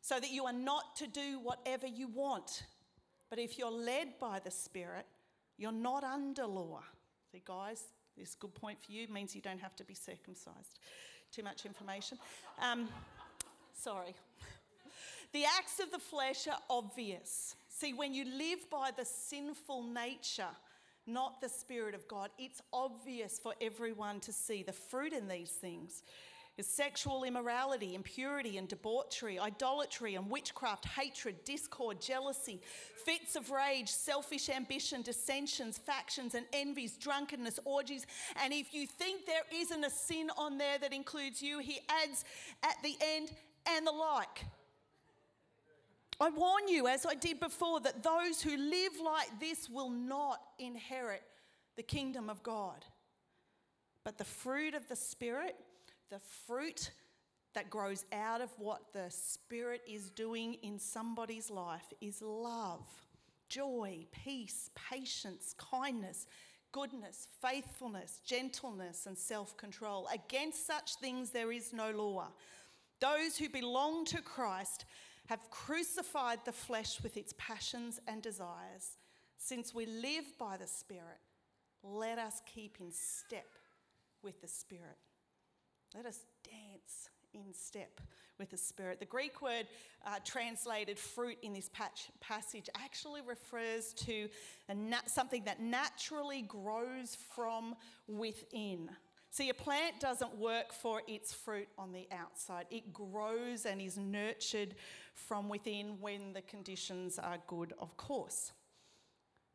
so 0.00 0.18
that 0.18 0.30
you 0.30 0.46
are 0.46 0.52
not 0.52 0.96
to 0.96 1.06
do 1.06 1.40
whatever 1.42 1.86
you 1.86 2.08
want. 2.08 2.62
But 3.28 3.40
if 3.40 3.58
you're 3.58 3.70
led 3.70 4.18
by 4.20 4.38
the 4.38 4.52
spirit, 4.52 5.04
you're 5.58 5.72
not 5.72 6.04
under 6.04 6.46
law. 6.46 6.82
See, 7.32 7.42
guys, 7.44 7.82
this 8.16 8.36
good 8.36 8.54
point 8.54 8.78
for 8.82 8.92
you 8.92 9.08
means 9.08 9.34
you 9.34 9.42
don't 9.42 9.60
have 9.60 9.74
to 9.76 9.84
be 9.84 9.94
circumcised. 9.94 10.78
Too 11.32 11.42
much 11.42 11.66
information. 11.66 12.18
Um, 12.62 12.88
sorry. 13.74 14.14
The 15.32 15.44
acts 15.58 15.80
of 15.80 15.90
the 15.90 15.98
flesh 15.98 16.46
are 16.46 16.60
obvious. 16.70 17.56
See, 17.68 17.92
when 17.92 18.14
you 18.14 18.24
live 18.24 18.70
by 18.70 18.90
the 18.96 19.04
sinful 19.04 19.82
nature, 19.82 20.54
not 21.06 21.40
the 21.40 21.48
Spirit 21.48 21.94
of 21.94 22.06
God, 22.06 22.30
it's 22.38 22.62
obvious 22.72 23.40
for 23.40 23.54
everyone 23.60 24.20
to 24.20 24.32
see 24.32 24.62
the 24.62 24.72
fruit 24.72 25.12
in 25.12 25.26
these 25.26 25.50
things 25.50 26.04
is 26.56 26.66
sexual 26.66 27.24
immorality, 27.24 27.94
impurity 27.94 28.56
and 28.56 28.66
debauchery, 28.66 29.38
idolatry 29.38 30.14
and 30.14 30.30
witchcraft, 30.30 30.86
hatred, 30.86 31.36
discord, 31.44 32.00
jealousy, 32.00 32.60
fits 33.04 33.36
of 33.36 33.50
rage, 33.50 33.88
selfish 33.88 34.48
ambition, 34.48 35.02
dissensions, 35.02 35.76
factions 35.76 36.34
and 36.34 36.46
envies, 36.52 36.96
drunkenness, 36.96 37.60
orgies. 37.64 38.06
And 38.42 38.52
if 38.52 38.72
you 38.72 38.86
think 38.86 39.26
there 39.26 39.44
isn't 39.54 39.84
a 39.84 39.90
sin 39.90 40.30
on 40.38 40.56
there 40.56 40.78
that 40.78 40.92
includes 40.94 41.42
you, 41.42 41.58
he 41.58 41.80
adds 41.88 42.24
at 42.62 42.76
the 42.82 42.96
end, 43.00 43.30
and 43.68 43.86
the 43.86 43.92
like. 43.92 44.44
I 46.18 46.30
warn 46.30 46.68
you, 46.68 46.88
as 46.88 47.04
I 47.04 47.14
did 47.14 47.40
before, 47.40 47.80
that 47.80 48.02
those 48.02 48.40
who 48.40 48.56
live 48.56 48.92
like 49.04 49.38
this 49.38 49.68
will 49.68 49.90
not 49.90 50.40
inherit 50.58 51.22
the 51.76 51.82
kingdom 51.82 52.30
of 52.30 52.42
God. 52.42 52.84
But 54.02 54.16
the 54.16 54.24
fruit 54.24 54.74
of 54.74 54.88
the 54.88 54.96
Spirit, 54.96 55.56
the 56.10 56.20
fruit 56.46 56.90
that 57.54 57.70
grows 57.70 58.04
out 58.12 58.40
of 58.40 58.50
what 58.58 58.92
the 58.92 59.08
Spirit 59.08 59.80
is 59.88 60.10
doing 60.10 60.54
in 60.62 60.78
somebody's 60.78 61.50
life, 61.50 61.92
is 62.00 62.20
love, 62.20 62.86
joy, 63.48 64.06
peace, 64.12 64.70
patience, 64.74 65.54
kindness, 65.58 66.26
goodness, 66.72 67.28
faithfulness, 67.40 68.20
gentleness, 68.26 69.06
and 69.06 69.16
self 69.16 69.56
control. 69.56 70.06
Against 70.12 70.66
such 70.66 70.96
things 70.96 71.30
there 71.30 71.50
is 71.50 71.72
no 71.72 71.90
law. 71.92 72.28
Those 73.00 73.38
who 73.38 73.48
belong 73.48 74.04
to 74.06 74.20
Christ 74.20 74.84
have 75.28 75.50
crucified 75.50 76.40
the 76.44 76.52
flesh 76.52 77.02
with 77.02 77.16
its 77.16 77.34
passions 77.38 78.00
and 78.06 78.20
desires. 78.22 78.98
Since 79.38 79.74
we 79.74 79.86
live 79.86 80.24
by 80.38 80.58
the 80.58 80.66
Spirit, 80.66 81.20
let 81.82 82.18
us 82.18 82.42
keep 82.46 82.76
in 82.80 82.90
step 82.92 83.46
with 84.22 84.40
the 84.42 84.48
Spirit. 84.48 84.98
Let 85.94 86.06
us 86.06 86.20
dance 86.44 87.10
in 87.32 87.52
step 87.52 88.00
with 88.38 88.50
the 88.50 88.56
Spirit. 88.56 89.00
The 89.00 89.06
Greek 89.06 89.40
word 89.40 89.66
uh, 90.06 90.16
translated 90.24 90.98
fruit 90.98 91.38
in 91.42 91.52
this 91.52 91.70
patch, 91.72 92.08
passage 92.20 92.68
actually 92.76 93.22
refers 93.22 93.92
to 93.94 94.28
nat- 94.74 95.10
something 95.10 95.44
that 95.44 95.60
naturally 95.60 96.42
grows 96.42 97.16
from 97.34 97.74
within. 98.06 98.90
See, 99.30 99.50
a 99.50 99.54
plant 99.54 100.00
doesn't 100.00 100.36
work 100.36 100.72
for 100.72 101.02
its 101.06 101.32
fruit 101.32 101.68
on 101.78 101.92
the 101.92 102.08
outside. 102.10 102.66
It 102.70 102.92
grows 102.92 103.66
and 103.66 103.80
is 103.80 103.98
nurtured 103.98 104.74
from 105.14 105.48
within 105.48 106.00
when 106.00 106.32
the 106.32 106.42
conditions 106.42 107.18
are 107.18 107.38
good, 107.46 107.74
of 107.78 107.96
course. 107.96 108.52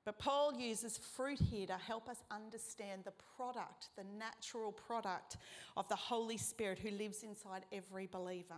But 0.03 0.17
Paul 0.17 0.53
uses 0.57 0.97
fruit 0.97 1.39
here 1.39 1.67
to 1.67 1.77
help 1.77 2.09
us 2.09 2.23
understand 2.31 3.03
the 3.05 3.13
product, 3.35 3.89
the 3.95 4.05
natural 4.17 4.71
product 4.71 5.37
of 5.77 5.87
the 5.89 5.95
Holy 5.95 6.37
Spirit 6.37 6.79
who 6.79 6.89
lives 6.89 7.21
inside 7.21 7.65
every 7.71 8.07
believer. 8.07 8.57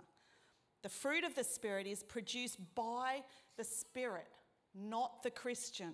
The 0.84 0.90
fruit 0.90 1.24
of 1.24 1.36
the 1.36 1.44
Spirit 1.44 1.86
is 1.86 2.04
produced 2.04 2.60
by 2.76 3.24
the 3.58 3.64
Spirit, 3.64 4.28
not 4.74 5.24
the 5.24 5.32
Christian. 5.32 5.94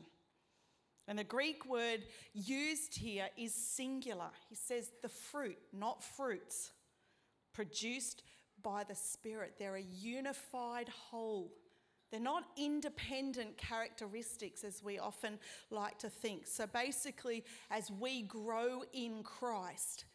And 1.08 1.18
the 1.18 1.24
Greek 1.24 1.66
word 1.66 2.06
used 2.34 2.96
here 2.96 3.30
is 3.36 3.54
singular. 3.54 4.30
He 4.50 4.56
says 4.56 4.92
the 5.02 5.10
fruit, 5.10 5.58
not 5.74 6.04
fruits, 6.04 6.72
produced 7.54 8.22
by 8.62 8.84
the 8.84 8.96
Spirit. 8.96 9.56
They're 9.58 9.76
a 9.76 9.82
unified 9.82 10.90
whole. 10.90 11.52
They're 12.12 12.20
not 12.20 12.44
independent 12.58 13.58
characteristics 13.58 14.64
as 14.64 14.84
we 14.84 14.98
often 14.98 15.38
like 15.70 16.00
to 16.00 16.10
think. 16.10 16.48
So 16.48 16.66
basically, 16.66 17.44
as 17.70 17.92
we 17.92 18.24
grow 18.24 18.84
in 18.94 19.24
Christ, 19.24 20.06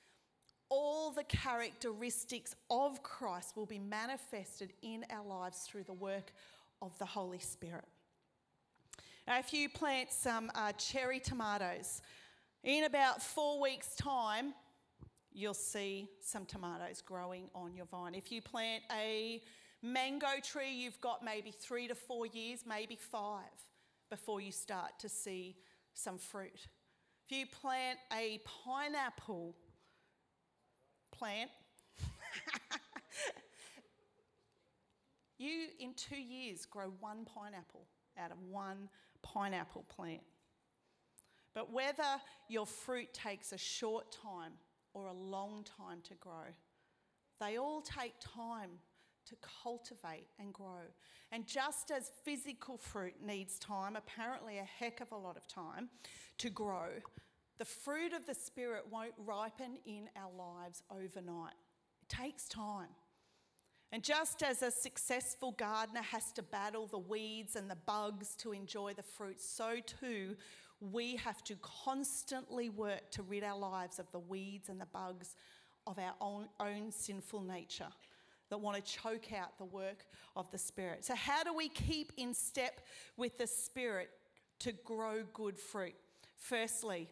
all 0.69 1.13
the 1.13 1.25
characteristics 1.25 2.55
of 2.71 3.03
Christ 3.03 3.57
will 3.57 3.67
be 3.67 3.79
manifested 3.79 4.73
in 4.83 5.05
our 5.11 5.25
lives 5.25 5.61
through 5.61 5.85
the 5.85 5.93
work 5.93 6.33
of 6.83 6.99
the 6.99 7.05
Holy 7.05 7.39
Spirit. 7.39 7.85
Now, 9.27 9.39
if 9.39 9.53
you 9.53 9.69
plant 9.69 10.13
some 10.13 10.51
uh, 10.55 10.73
cherry 10.73 11.21
tomatoes, 11.21 12.03
in 12.63 12.85
about 12.85 13.23
four 13.23 13.61
weeks' 13.61 13.95
time, 13.95 14.55
you'll 15.33 15.55
see 15.55 16.09
some 16.21 16.45
tomatoes 16.45 17.03
growing 17.05 17.49
on 17.55 17.75
your 17.75 17.87
vine. 17.87 18.15
If 18.15 18.33
you 18.33 18.41
plant 18.41 18.83
a 18.91 19.43
mango 19.85 20.27
tree, 20.43 20.73
you've 20.73 21.01
got 21.01 21.25
maybe 21.25 21.51
three 21.51 21.87
to 21.89 21.95
four 21.95 22.27
years, 22.27 22.65
maybe 22.67 22.97
five, 22.97 23.43
before 24.11 24.41
you 24.41 24.51
start 24.51 24.99
to 25.01 25.09
see 25.09 25.57
some 25.93 26.19
fruit. 26.19 26.69
If 27.29 27.37
you 27.37 27.47
plant 27.47 27.99
a 28.13 28.41
pineapple 28.65 29.55
plant, 31.13 31.51
you 35.39 35.67
in 35.79 35.95
two 35.95 36.21
years 36.21 36.65
grow 36.67 36.93
one 37.01 37.25
pineapple 37.25 37.87
out 38.19 38.31
of 38.31 38.39
one 38.51 38.89
pineapple 39.23 39.85
plant. 39.89 40.23
But 41.55 41.73
whether 41.73 42.21
your 42.49 42.67
fruit 42.67 43.15
takes 43.15 43.53
a 43.53 43.59
short 43.59 44.11
time 44.11 44.53
or 44.93 45.07
a 45.07 45.13
long 45.13 45.65
time 45.79 46.01
to 46.09 46.15
grow, 46.15 46.53
they 47.41 47.59
all 47.59 47.81
take 47.81 48.15
time 48.21 48.71
to 49.27 49.37
cultivate 49.63 50.29
and 50.39 50.53
grow. 50.53 50.83
And 51.33 51.47
just 51.47 51.91
as 51.91 52.11
physical 52.25 52.77
fruit 52.77 53.15
needs 53.25 53.59
time, 53.59 53.97
apparently 53.97 54.59
a 54.59 54.65
heck 54.65 55.01
of 55.01 55.13
a 55.13 55.17
lot 55.17 55.37
of 55.37 55.47
time, 55.49 55.89
to 56.39 56.51
grow, 56.51 56.89
the 57.59 57.65
fruit 57.65 58.13
of 58.13 58.27
the 58.27 58.35
Spirit 58.35 58.85
won't 58.91 59.15
ripen 59.19 59.79
in 59.87 60.09
our 60.17 60.31
lives 60.37 60.83
overnight. 60.91 61.55
It 62.03 62.09
takes 62.09 62.49
time. 62.49 62.89
And 63.93 64.03
just 64.03 64.43
as 64.43 64.63
a 64.63 64.73
successful 64.73 65.53
gardener 65.53 66.03
has 66.03 66.33
to 66.33 66.43
battle 66.43 66.89
the 66.89 66.99
weeds 66.99 67.55
and 67.55 67.71
the 67.71 67.77
bugs 67.87 68.35
to 68.39 68.53
enjoy 68.53 68.93
the 68.95 69.05
fruit, 69.05 69.41
so 69.41 69.77
too 69.87 70.37
we 70.81 71.17
have 71.17 71.43
to 71.45 71.57
constantly 71.63 72.69
work 72.69 73.11
to 73.13 73.23
rid 73.23 73.45
our 73.45 73.57
lives 73.57 73.99
of 73.99 74.11
the 74.11 74.19
weeds 74.19 74.69
and 74.69 74.81
the 74.81 74.87
bugs 74.87 75.37
of 75.87 75.99
our 75.99 76.15
own, 76.21 76.49
own 76.61 76.91
sinful 76.91 77.41
nature 77.43 77.89
that 78.51 78.59
want 78.59 78.77
to 78.77 78.93
choke 78.93 79.33
out 79.33 79.59
the 79.59 79.65
work 79.65 80.05
of 80.37 80.51
the 80.51 80.59
Spirit. 80.59 81.05
So, 81.05 81.15
how 81.15 81.43
do 81.43 81.55
we 81.55 81.69
keep 81.69 82.13
in 82.17 82.35
step 82.35 82.81
with 83.17 83.39
the 83.39 83.47
Spirit 83.47 84.11
to 84.61 84.73
grow 84.73 85.25
good 85.33 85.59
fruit? 85.59 85.95
Firstly, 86.37 87.09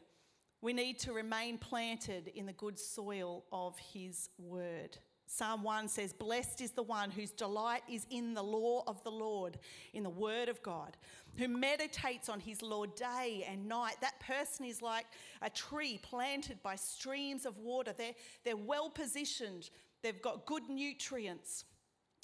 we 0.61 0.73
need 0.73 0.99
to 1.01 1.13
remain 1.13 1.59
planted 1.59 2.29
in 2.35 2.47
the 2.47 2.53
good 2.53 2.79
soil 2.79 3.45
of 3.53 3.79
His 3.79 4.29
Word. 4.39 4.99
Psalm 5.33 5.63
1 5.63 5.89
says, 5.89 6.13
Blessed 6.13 6.61
is 6.61 6.73
the 6.73 6.83
one 6.83 7.11
whose 7.11 7.31
delight 7.31 7.83
is 7.91 8.07
in 8.11 8.35
the 8.35 8.43
law 8.43 8.85
of 8.87 9.03
the 9.03 9.11
Lord, 9.11 9.59
in 9.95 10.03
the 10.03 10.11
word 10.11 10.51
of 10.51 10.63
God, 10.63 10.99
who 11.39 11.49
meditates 11.49 12.29
on 12.29 12.39
his 12.39 12.61
law 12.61 12.85
day 12.85 13.47
and 13.49 13.67
night. 13.67 13.95
That 14.03 14.21
person 14.21 14.67
is 14.67 14.83
like 14.83 15.07
a 15.41 15.49
tree 15.49 15.99
planted 16.03 16.63
by 16.63 16.77
streams 16.77 17.47
of 17.47 17.57
water. 17.57 17.95
They're, 17.97 18.15
they're 18.45 18.57
well 18.59 18.91
positioned, 18.91 19.71
they've 20.03 20.23
got 20.23 20.47
good 20.47 20.69
nutrients. 20.69 21.65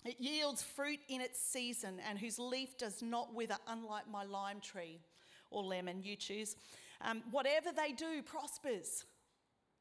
It 0.04 0.16
yields 0.18 0.62
fruit 0.62 1.00
in 1.08 1.20
its 1.20 1.40
season, 1.40 2.00
and 2.08 2.18
whose 2.18 2.38
leaf 2.38 2.78
does 2.78 3.02
not 3.02 3.35
wither, 3.35 3.56
unlike 3.66 4.08
my 4.11 4.25
lime 4.25 4.61
tree 4.61 5.00
or 5.50 5.62
lemon, 5.62 6.02
you 6.02 6.16
choose. 6.16 6.56
Um, 7.00 7.23
whatever 7.30 7.70
they 7.73 7.92
do 7.92 8.23
prospers. 8.23 9.04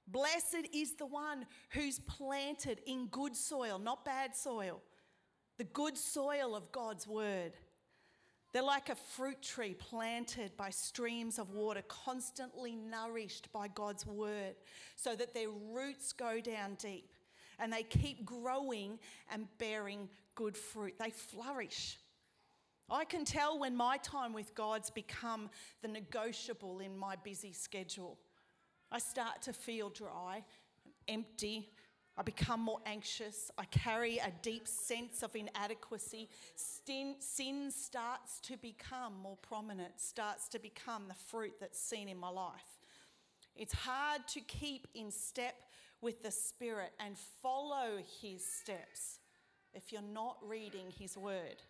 Blessed 0.07 0.67
is 0.73 0.95
the 0.95 1.05
one 1.05 1.45
who's 1.71 1.99
planted 1.99 2.79
in 2.85 3.07
good 3.07 3.35
soil, 3.35 3.77
not 3.77 4.05
bad 4.05 4.35
soil, 4.35 4.81
the 5.57 5.65
good 5.65 5.97
soil 5.97 6.55
of 6.55 6.71
God's 6.71 7.05
word. 7.05 7.53
They're 8.53 8.63
like 8.63 8.87
a 8.89 8.95
fruit 8.95 9.41
tree 9.41 9.73
planted 9.73 10.55
by 10.55 10.69
streams 10.69 11.37
of 11.37 11.51
water, 11.51 11.81
constantly 11.89 12.75
nourished 12.75 13.51
by 13.51 13.67
God's 13.67 14.05
word, 14.05 14.55
so 14.95 15.13
that 15.15 15.33
their 15.33 15.49
roots 15.49 16.13
go 16.13 16.39
down 16.39 16.75
deep 16.79 17.11
and 17.59 17.71
they 17.71 17.83
keep 17.83 18.25
growing 18.25 18.99
and 19.31 19.47
bearing 19.57 20.09
good 20.35 20.57
fruit. 20.57 20.95
They 20.99 21.09
flourish. 21.09 21.97
I 22.89 23.03
can 23.03 23.25
tell 23.25 23.59
when 23.59 23.75
my 23.75 23.97
time 23.97 24.33
with 24.33 24.55
God's 24.55 24.89
become 24.89 25.49
the 25.81 25.87
negotiable 25.87 26.79
in 26.79 26.97
my 26.97 27.15
busy 27.17 27.51
schedule. 27.51 28.17
I 28.91 28.99
start 28.99 29.41
to 29.43 29.53
feel 29.53 29.89
dry, 29.89 30.43
empty, 31.07 31.69
I 32.17 32.23
become 32.23 32.61
more 32.61 32.79
anxious. 32.87 33.51
I 33.59 33.65
carry 33.65 34.17
a 34.17 34.31
deep 34.41 34.67
sense 34.67 35.21
of 35.21 35.35
inadequacy. 35.35 36.29
Sin, 36.55 37.15
sin, 37.19 37.69
starts 37.69 38.39
to 38.41 38.57
become 38.57 39.13
more 39.21 39.37
prominent, 39.37 39.99
starts 39.99 40.49
to 40.49 40.59
become 40.59 41.03
the 41.07 41.13
fruit 41.13 41.53
that's 41.59 41.79
seen 41.79 42.09
in 42.09 42.17
my 42.17 42.29
life. 42.29 42.79
It's 43.55 43.73
hard 43.73 44.27
to 44.29 44.39
keep 44.41 44.87
in 44.95 45.11
step 45.11 45.53
with 46.01 46.23
the 46.23 46.31
Spirit 46.31 46.91
and 46.99 47.17
follow 47.41 47.97
His 48.21 48.43
steps 48.45 49.19
if 49.73 49.91
you're 49.91 50.01
not 50.01 50.37
reading 50.43 50.91
His 50.97 51.17
Word. 51.17 51.61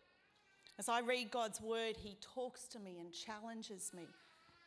As 0.79 0.89
I 0.89 0.99
read 1.01 1.31
God's 1.31 1.61
Word, 1.61 1.95
He 1.97 2.17
talks 2.21 2.67
to 2.69 2.79
me 2.79 2.97
and 2.99 3.11
challenges 3.11 3.91
me. 3.95 4.07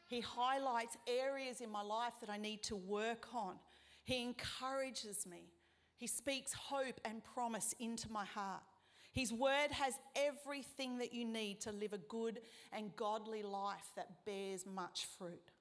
He 0.09 0.21
highlights 0.21 0.97
areas 1.07 1.61
in 1.61 1.71
my 1.71 1.83
life 1.83 2.15
that 2.21 2.31
I 2.31 2.37
need 2.37 2.63
to 2.65 2.77
work 2.77 3.29
on. 3.33 3.55
He 4.03 4.23
encourages 4.23 5.25
me. 5.25 5.53
He 5.97 6.09
speaks 6.09 6.53
hope 6.53 7.01
and 7.05 7.23
promise 7.23 7.75
into 7.79 8.11
my 8.11 8.25
heart. 8.25 8.63
His 9.13 9.33
word 9.33 9.71
has 9.71 9.95
everything 10.17 10.99
that 10.99 11.13
you 11.13 11.25
need 11.25 11.61
to 11.63 11.73
live 11.73 11.93
a 11.93 11.99
good 11.99 12.41
and 12.73 12.95
godly 12.97 13.43
life 13.43 13.91
that 13.97 14.25
bears 14.25 14.65
much 14.67 15.07
fruit. 15.19 15.53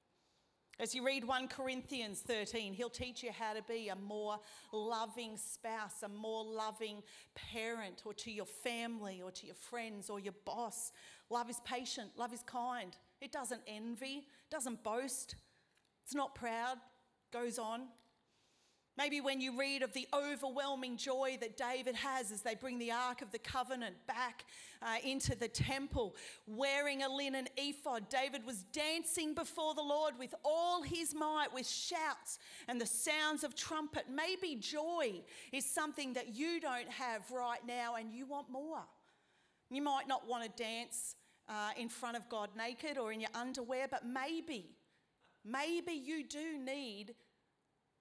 As 0.81 0.95
you 0.95 1.05
read 1.05 1.25
1 1.25 1.50
Corinthians 1.50 2.21
13, 2.21 2.71
he'll 2.71 2.89
teach 2.89 3.21
you 3.21 3.31
how 3.38 3.51
to 3.51 3.62
be 3.63 3.89
a 3.89 3.98
more 3.98 4.39
loving 4.71 5.36
spouse, 5.36 6.03
a 6.03 6.07
more 6.07 6.45
loving 6.45 7.03
parent, 7.36 8.03
or 8.05 8.13
to 8.13 8.31
your 8.31 8.45
family, 8.45 9.21
or 9.21 9.29
to 9.29 9.45
your 9.45 9.55
friends, 9.55 10.09
or 10.09 10.21
your 10.21 10.36
boss. 10.45 10.93
Love 11.29 11.50
is 11.50 11.59
patient, 11.65 12.12
love 12.15 12.31
is 12.31 12.43
kind. 12.43 12.95
It 13.19 13.33
doesn't 13.33 13.59
envy, 13.67 14.27
doesn't 14.50 14.81
boast, 14.81 15.36
it's 16.05 16.15
not 16.15 16.33
proud, 16.33 16.77
goes 17.33 17.59
on, 17.59 17.81
Maybe 18.99 19.21
when 19.21 19.39
you 19.39 19.57
read 19.57 19.81
of 19.81 19.93
the 19.93 20.09
overwhelming 20.13 20.97
joy 20.97 21.37
that 21.39 21.55
David 21.55 21.95
has 21.95 22.33
as 22.33 22.41
they 22.41 22.53
bring 22.53 22.79
the 22.79 22.91
Ark 22.91 23.21
of 23.21 23.31
the 23.31 23.39
Covenant 23.39 23.95
back 24.07 24.43
uh, 24.81 24.95
into 25.05 25.37
the 25.37 25.47
temple, 25.47 26.17
wearing 26.45 27.03
a 27.03 27.07
linen 27.07 27.47
ephod, 27.55 28.09
David 28.09 28.45
was 28.45 28.63
dancing 28.73 29.33
before 29.33 29.73
the 29.73 29.81
Lord 29.81 30.15
with 30.19 30.35
all 30.43 30.81
his 30.81 31.15
might, 31.15 31.47
with 31.53 31.65
shouts 31.65 32.39
and 32.67 32.81
the 32.81 32.85
sounds 32.85 33.45
of 33.45 33.55
trumpet. 33.55 34.03
Maybe 34.13 34.57
joy 34.57 35.21
is 35.53 35.63
something 35.63 36.11
that 36.15 36.35
you 36.35 36.59
don't 36.59 36.89
have 36.89 37.21
right 37.31 37.65
now 37.65 37.95
and 37.95 38.11
you 38.11 38.25
want 38.25 38.49
more. 38.49 38.83
You 39.69 39.81
might 39.81 40.09
not 40.09 40.27
want 40.27 40.43
to 40.43 40.61
dance 40.61 41.15
uh, 41.47 41.69
in 41.77 41.87
front 41.87 42.17
of 42.17 42.27
God 42.27 42.49
naked 42.53 42.97
or 42.97 43.13
in 43.13 43.21
your 43.21 43.31
underwear, 43.33 43.87
but 43.89 44.05
maybe, 44.05 44.71
maybe 45.45 45.93
you 45.93 46.25
do 46.25 46.57
need 46.57 47.15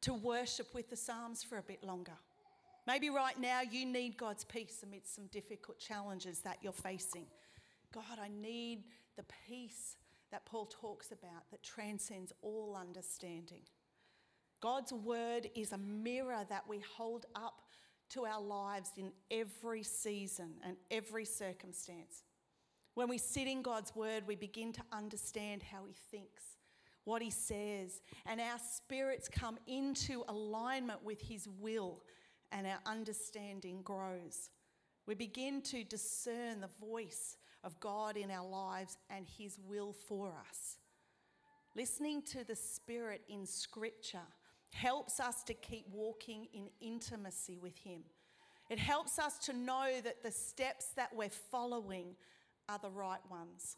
to 0.02 0.14
worship 0.14 0.74
with 0.74 0.90
the 0.90 0.96
Psalms 0.96 1.42
for 1.42 1.58
a 1.58 1.62
bit 1.62 1.82
longer. 1.82 2.16
Maybe 2.86 3.10
right 3.10 3.38
now 3.38 3.60
you 3.60 3.84
need 3.84 4.16
God's 4.16 4.44
peace 4.44 4.82
amidst 4.82 5.14
some 5.14 5.26
difficult 5.26 5.78
challenges 5.78 6.40
that 6.40 6.58
you're 6.62 6.72
facing. 6.72 7.26
God, 7.92 8.18
I 8.22 8.28
need 8.28 8.84
the 9.16 9.24
peace 9.46 9.96
that 10.30 10.46
Paul 10.46 10.66
talks 10.66 11.11
about 11.11 11.50
that 11.50 11.62
transcends 11.62 12.32
all 12.42 12.76
understanding. 12.78 13.62
God's 14.61 14.92
word 14.92 15.48
is 15.54 15.72
a 15.72 15.78
mirror 15.78 16.44
that 16.48 16.64
we 16.68 16.80
hold 16.96 17.26
up 17.34 17.62
to 18.11 18.24
our 18.24 18.40
lives 18.40 18.90
in 18.96 19.12
every 19.30 19.82
season 19.82 20.54
and 20.64 20.76
every 20.90 21.24
circumstance. 21.24 22.24
When 22.94 23.08
we 23.08 23.18
sit 23.18 23.46
in 23.46 23.62
God's 23.62 23.94
word, 23.94 24.24
we 24.26 24.34
begin 24.34 24.72
to 24.72 24.82
understand 24.92 25.62
how 25.62 25.84
he 25.87 25.94
thinks 26.11 26.42
what 27.09 27.23
he 27.23 27.31
says, 27.31 28.03
and 28.27 28.40
our 28.40 28.59
spirits 28.59 29.29
come 29.29 29.59
into 29.66 30.25
alignment 30.29 31.03
with 31.03 31.21
his 31.23 31.49
will, 31.59 32.03
and 32.53 32.66
our 32.66 32.81
understanding 32.85 33.81
grows. 33.83 34.51
We 35.07 35.14
begin 35.14 35.62
to 35.62 35.85
discern 35.85 36.61
the 36.61 36.68
voice 36.87 37.38
of 37.64 37.81
God 37.81 38.18
in 38.18 38.31
our 38.31 38.47
lives 38.47 38.99
and 39.09 39.27
his 39.38 39.59
will 39.59 39.92
for 39.92 40.35
us. 40.49 40.77
Listening 41.75 42.21
to 42.23 42.44
the 42.44 42.57
Spirit 42.57 43.23
in 43.29 43.47
Scripture 43.47 44.27
helps 44.73 45.18
us 45.18 45.42
to 45.44 45.55
keep 45.55 45.87
walking 45.90 46.47
in 46.53 46.68
intimacy 46.81 47.57
with 47.57 47.79
Him. 47.79 48.03
It 48.68 48.79
helps 48.79 49.18
us 49.18 49.38
to 49.47 49.53
know 49.53 49.88
that 50.05 50.23
the 50.23 50.31
steps 50.31 50.88
that 50.97 51.14
we're 51.14 51.31
following 51.31 52.16
are 52.68 52.79
the 52.79 52.90
right 52.90 53.21
ones. 53.31 53.77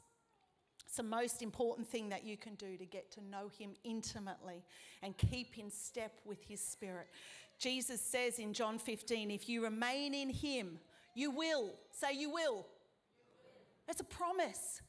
It's 0.91 0.97
the 0.97 1.05
most 1.05 1.41
important 1.41 1.87
thing 1.87 2.09
that 2.09 2.25
you 2.25 2.37
can 2.37 2.57
do 2.57 2.77
to 2.77 2.85
get 2.85 3.13
to 3.13 3.21
know 3.23 3.49
Him 3.57 3.75
intimately 3.85 4.65
and 5.05 5.17
keep 5.17 5.57
in 5.57 5.71
step 5.71 6.11
with 6.25 6.43
His 6.43 6.61
Spirit. 6.61 7.07
Jesus 7.61 8.01
says 8.01 8.41
in 8.41 8.53
John 8.53 8.77
15, 8.77 9.31
if 9.31 9.49
you 9.49 9.63
remain 9.63 10.15
in 10.15 10.31
Him, 10.31 10.81
you 11.15 11.31
will. 11.31 11.75
Say, 11.93 12.15
you 12.15 12.29
will. 12.31 12.67
That's 13.87 14.01
a 14.01 14.05
promise. 14.05 14.83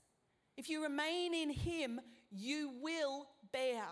If 0.57 0.71
you 0.71 0.81
remain 0.81 1.35
in 1.35 1.51
Him, 1.51 2.01
you 2.31 2.71
will 2.81 3.27
bear 3.53 3.83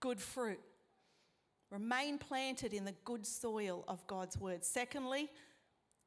good 0.00 0.20
fruit. 0.20 0.58
Remain 1.70 2.18
planted 2.18 2.74
in 2.74 2.84
the 2.84 2.94
good 3.04 3.24
soil 3.24 3.84
of 3.86 4.04
God's 4.08 4.36
word. 4.36 4.64
Secondly, 4.64 5.30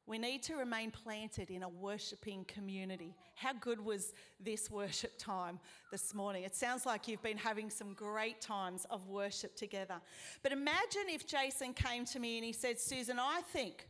we 0.06 0.18
need 0.18 0.42
to 0.44 0.56
remain 0.56 0.90
planted 0.90 1.50
in 1.50 1.62
a 1.62 1.68
worshipping 1.68 2.44
community. 2.46 3.14
How 3.34 3.52
good 3.52 3.84
was 3.84 4.12
this 4.40 4.70
worship 4.70 5.18
time 5.18 5.60
this 5.90 6.14
morning? 6.14 6.42
It 6.44 6.54
sounds 6.54 6.84
like 6.84 7.06
you've 7.06 7.22
been 7.22 7.36
having 7.36 7.70
some 7.70 7.94
great 7.94 8.40
times 8.40 8.86
of 8.90 9.06
worship 9.06 9.54
together. 9.56 10.00
But 10.42 10.52
imagine 10.52 11.04
if 11.08 11.26
Jason 11.26 11.72
came 11.74 12.04
to 12.06 12.18
me 12.18 12.38
and 12.38 12.44
he 12.44 12.52
said, 12.52 12.78
Susan, 12.78 13.18
I 13.18 13.42
think. 13.52 13.86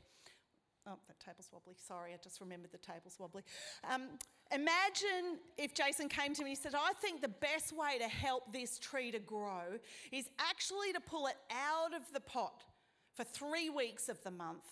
Oh, 0.87 0.99
that 1.09 1.21
table's 1.21 1.49
wobbly. 1.53 1.75
Sorry, 1.77 2.13
I 2.13 2.17
just 2.23 2.41
remembered 2.41 2.73
the 2.73 2.79
table's 2.79 3.17
wobbly. 3.19 3.43
Um, 3.91 4.03
imagine 4.53 5.39
if 5.57 5.75
Jason 5.75 6.09
came 6.09 6.35
to 6.35 6.43
me 6.43 6.51
and 6.51 6.57
he 6.59 6.63
said, 6.63 6.75
I 6.75 6.93
think 6.95 7.21
the 7.21 7.29
best 7.29 7.73
way 7.73 7.99
to 7.99 8.09
help 8.09 8.53
this 8.53 8.79
tree 8.79 9.11
to 9.11 9.19
grow 9.19 9.79
is 10.11 10.29
actually 10.39 10.93
to 10.93 11.01
pull 11.01 11.27
it 11.27 11.37
out 11.51 11.95
of 11.95 12.03
the 12.13 12.21
pot 12.21 12.65
for 13.15 13.25
three 13.25 13.71
weeks 13.71 14.09
of 14.09 14.23
the 14.23 14.31
month 14.31 14.65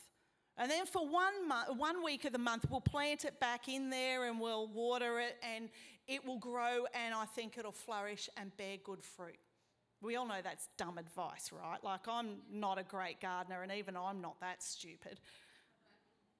and 0.58 0.68
then 0.68 0.86
for 0.86 1.06
one, 1.06 1.46
month, 1.46 1.76
one 1.76 2.02
week 2.02 2.24
of 2.24 2.32
the 2.32 2.38
month, 2.38 2.66
we'll 2.68 2.80
plant 2.80 3.24
it 3.24 3.38
back 3.38 3.68
in 3.68 3.90
there 3.90 4.24
and 4.24 4.40
we'll 4.40 4.66
water 4.66 5.20
it 5.20 5.36
and 5.54 5.68
it 6.08 6.26
will 6.26 6.38
grow 6.38 6.84
and 6.94 7.14
I 7.14 7.26
think 7.26 7.56
it'll 7.56 7.70
flourish 7.70 8.28
and 8.36 8.54
bear 8.56 8.76
good 8.82 9.04
fruit. 9.04 9.38
We 10.02 10.16
all 10.16 10.26
know 10.26 10.40
that's 10.42 10.68
dumb 10.76 10.98
advice, 10.98 11.52
right? 11.52 11.82
Like, 11.82 12.08
I'm 12.08 12.38
not 12.52 12.78
a 12.78 12.82
great 12.82 13.20
gardener 13.20 13.62
and 13.62 13.70
even 13.70 13.96
I'm 13.96 14.20
not 14.20 14.40
that 14.40 14.62
stupid. 14.62 15.20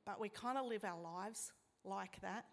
But 0.04 0.20
we 0.20 0.28
kind 0.28 0.58
of 0.58 0.66
live 0.66 0.84
our 0.84 1.00
lives 1.00 1.52
like 1.84 2.20
that. 2.22 2.46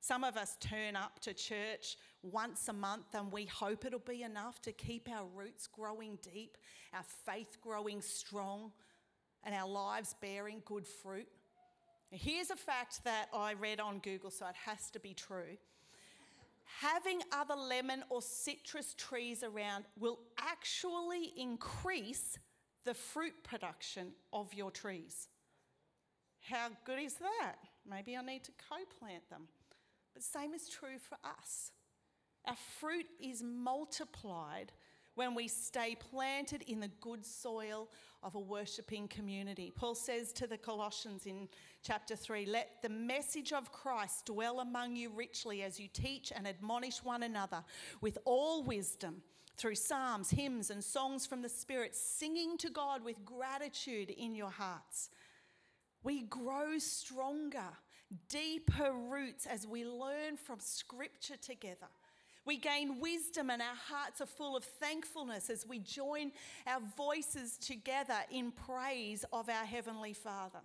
Some 0.00 0.24
of 0.24 0.36
us 0.36 0.56
turn 0.60 0.96
up 0.96 1.20
to 1.20 1.32
church 1.32 1.96
once 2.22 2.68
a 2.68 2.72
month 2.72 3.14
and 3.14 3.30
we 3.30 3.46
hope 3.46 3.84
it'll 3.84 4.00
be 4.00 4.22
enough 4.22 4.60
to 4.62 4.72
keep 4.72 5.08
our 5.08 5.26
roots 5.34 5.66
growing 5.66 6.18
deep, 6.22 6.58
our 6.92 7.04
faith 7.24 7.56
growing 7.62 8.02
strong 8.02 8.72
and 9.44 9.54
our 9.54 9.68
lives 9.68 10.14
bearing 10.20 10.62
good 10.64 10.86
fruit. 10.86 11.28
Here's 12.10 12.50
a 12.50 12.56
fact 12.56 13.02
that 13.04 13.28
I 13.34 13.54
read 13.54 13.80
on 13.80 13.98
Google, 13.98 14.30
so 14.30 14.46
it 14.46 14.54
has 14.66 14.90
to 14.90 15.00
be 15.00 15.14
true. 15.14 15.56
Having 16.80 17.20
other 17.32 17.54
lemon 17.54 18.04
or 18.08 18.22
citrus 18.22 18.94
trees 18.94 19.42
around 19.42 19.84
will 19.98 20.18
actually 20.38 21.32
increase 21.36 22.38
the 22.84 22.94
fruit 22.94 23.34
production 23.42 24.12
of 24.32 24.52
your 24.54 24.70
trees. 24.70 25.28
How 26.40 26.68
good 26.84 27.00
is 27.00 27.14
that? 27.14 27.56
Maybe 27.88 28.16
I 28.16 28.22
need 28.22 28.44
to 28.44 28.52
co 28.68 28.76
plant 28.98 29.28
them. 29.30 29.48
But 30.12 30.22
same 30.22 30.54
is 30.54 30.68
true 30.68 30.98
for 30.98 31.18
us. 31.24 31.72
Our 32.46 32.56
fruit 32.78 33.06
is 33.20 33.42
multiplied 33.42 34.72
when 35.14 35.34
we 35.34 35.48
stay 35.48 35.96
planted 35.96 36.62
in 36.62 36.80
the 36.80 36.90
good 37.00 37.24
soil 37.24 37.88
of 38.24 38.34
a 38.34 38.40
worshipping 38.40 39.06
community. 39.06 39.72
Paul 39.76 39.94
says 39.94 40.32
to 40.32 40.46
the 40.46 40.56
Colossians 40.56 41.26
in 41.26 41.48
chapter 41.82 42.16
3 42.16 42.46
Let 42.46 42.82
the 42.82 42.88
message 42.88 43.52
of 43.52 43.70
Christ 43.70 44.26
dwell 44.26 44.60
among 44.60 44.96
you 44.96 45.10
richly 45.10 45.62
as 45.62 45.78
you 45.78 45.88
teach 45.92 46.32
and 46.34 46.48
admonish 46.48 47.04
one 47.04 47.22
another 47.22 47.62
with 48.00 48.16
all 48.24 48.62
wisdom 48.62 49.22
through 49.56 49.74
psalms, 49.76 50.30
hymns, 50.30 50.70
and 50.70 50.82
songs 50.82 51.26
from 51.26 51.42
the 51.42 51.48
Spirit, 51.48 51.94
singing 51.94 52.56
to 52.58 52.70
God 52.70 53.04
with 53.04 53.24
gratitude 53.24 54.10
in 54.10 54.34
your 54.34 54.50
hearts. 54.50 55.10
We 56.02 56.22
grow 56.22 56.78
stronger, 56.78 57.70
deeper 58.28 58.92
roots 58.92 59.46
as 59.46 59.66
we 59.66 59.84
learn 59.84 60.36
from 60.36 60.58
Scripture 60.60 61.36
together. 61.36 61.88
We 62.46 62.58
gain 62.58 63.00
wisdom, 63.00 63.48
and 63.50 63.62
our 63.62 63.76
hearts 63.88 64.20
are 64.20 64.26
full 64.26 64.56
of 64.56 64.64
thankfulness 64.64 65.48
as 65.48 65.66
we 65.66 65.78
join 65.78 66.30
our 66.66 66.80
voices 66.96 67.56
together 67.56 68.18
in 68.30 68.52
praise 68.52 69.24
of 69.32 69.48
our 69.48 69.64
Heavenly 69.64 70.12
Father. 70.12 70.60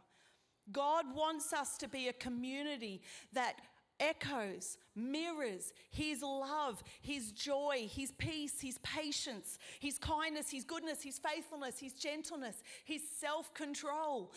God 0.72 1.06
wants 1.16 1.54
us 1.54 1.78
to 1.78 1.88
be 1.88 2.10
a 2.10 2.14
community 2.14 3.02
that 3.34 3.56
echoes, 4.00 4.78
mirrors 4.96 5.74
His 5.90 6.22
love, 6.22 6.84
His 7.02 7.32
joy, 7.32 7.90
His 7.90 8.12
peace, 8.12 8.60
His 8.62 8.78
patience, 8.80 9.58
His 9.80 9.98
kindness, 9.98 10.50
His 10.50 10.66
goodness, 10.66 11.02
His 11.02 11.20
faithfulness, 11.20 11.80
His 11.80 11.94
gentleness, 11.94 12.62
His 12.86 13.02
self 13.20 13.54
control 13.54 14.32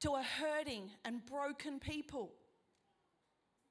to 0.00 0.12
a 0.12 0.22
hurting 0.22 0.90
and 1.04 1.24
broken 1.26 1.78
people. 1.78 2.32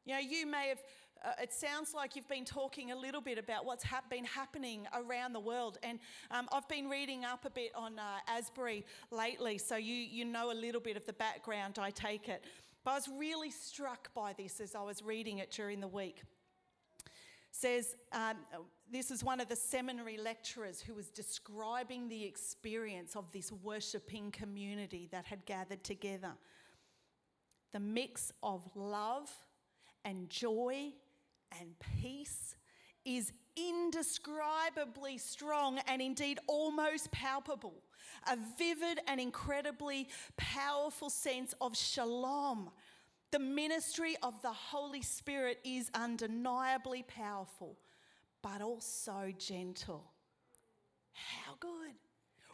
You 0.06 0.14
know, 0.14 0.20
you 0.20 0.46
may 0.46 0.70
have 0.70 0.82
uh, 1.24 1.32
it 1.42 1.54
sounds 1.54 1.94
like 1.94 2.16
you've 2.16 2.28
been 2.28 2.46
talking 2.46 2.92
a 2.92 2.96
little 2.96 3.22
bit 3.22 3.38
about 3.38 3.66
what's 3.66 3.84
ha- 3.84 4.02
been 4.10 4.26
happening 4.26 4.88
around 4.94 5.34
the 5.34 5.40
world. 5.40 5.78
And 5.84 6.00
um, 6.32 6.48
I've 6.52 6.68
been 6.68 6.90
reading 6.90 7.26
up 7.26 7.46
a 7.46 7.50
bit 7.50 7.72
on 7.76 8.00
uh, 8.00 8.20
Asbury 8.28 8.86
lately, 9.12 9.58
so 9.58 9.76
you, 9.76 9.94
you 9.94 10.26
know 10.26 10.52
a 10.52 10.54
little 10.54 10.82
bit 10.82 10.98
of 10.98 11.06
the 11.06 11.14
background, 11.14 11.78
I 11.80 11.92
take 11.92 12.30
it. 12.30 12.44
But 12.84 12.92
I 12.92 12.96
was 12.96 13.10
really 13.18 13.52
struck 13.52 14.14
by 14.14 14.34
this 14.34 14.60
as 14.60 14.76
I 14.76 14.82
was 14.82 15.04
reading 15.04 15.40
it 15.40 15.52
during 15.52 15.80
the 15.80 15.88
week. 15.88 16.22
Says, 17.52 17.96
um, 18.14 18.38
this 18.92 19.12
is 19.12 19.24
one 19.24 19.40
of 19.40 19.50
the 19.50 19.56
seminary 19.56 20.18
lecturers 20.18 20.80
who 20.80 20.94
was 20.94 21.10
describing 21.10 22.08
the 22.08 22.24
experience 22.24 23.16
of 23.16 23.32
this 23.32 23.52
worshipping 23.52 24.32
community 24.32 25.10
that 25.12 25.26
had 25.26 25.46
gathered 25.46 25.84
together. 25.84 26.34
The 27.74 27.80
mix 27.80 28.32
of 28.42 28.62
love 28.76 29.30
and 30.06 30.30
joy 30.30 30.94
and 31.60 31.70
peace 32.02 32.56
is 33.06 33.32
indescribably 33.56 35.18
strong 35.18 35.80
and 35.88 36.02
indeed 36.02 36.40
almost 36.48 37.12
palpable. 37.12 37.84
A 38.30 38.38
vivid 38.58 39.00
and 39.08 39.20
incredibly 39.20 40.08
powerful 40.36 41.10
sense 41.10 41.54
of 41.62 41.76
shalom. 41.76 42.70
The 43.32 43.40
ministry 43.40 44.16
of 44.24 44.42
the 44.42 44.52
Holy 44.52 45.02
Spirit 45.02 45.60
is 45.64 45.90
undeniably 45.94 47.04
powerful, 47.04 47.78
but 48.42 48.62
also 48.62 49.34
gentle. 49.38 50.12
How 51.14 51.56
good! 51.60 51.96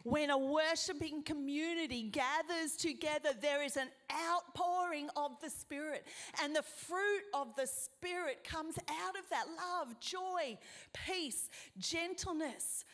When 0.04 0.28
a 0.28 0.36
worshipping 0.36 1.22
community 1.22 2.02
gathers 2.02 2.76
together, 2.78 3.30
there 3.40 3.64
is 3.64 3.78
an 3.78 3.88
outpouring 4.12 5.08
of 5.16 5.40
the 5.40 5.48
Spirit. 5.48 6.06
And 6.42 6.54
the 6.54 6.62
fruit 6.62 7.22
of 7.32 7.56
the 7.56 7.66
Spirit 7.66 8.44
comes 8.44 8.76
out 8.78 9.16
of 9.16 9.28
that 9.30 9.46
love, 9.56 9.98
joy, 10.00 10.58
peace, 10.92 11.48
gentleness. 11.78 12.84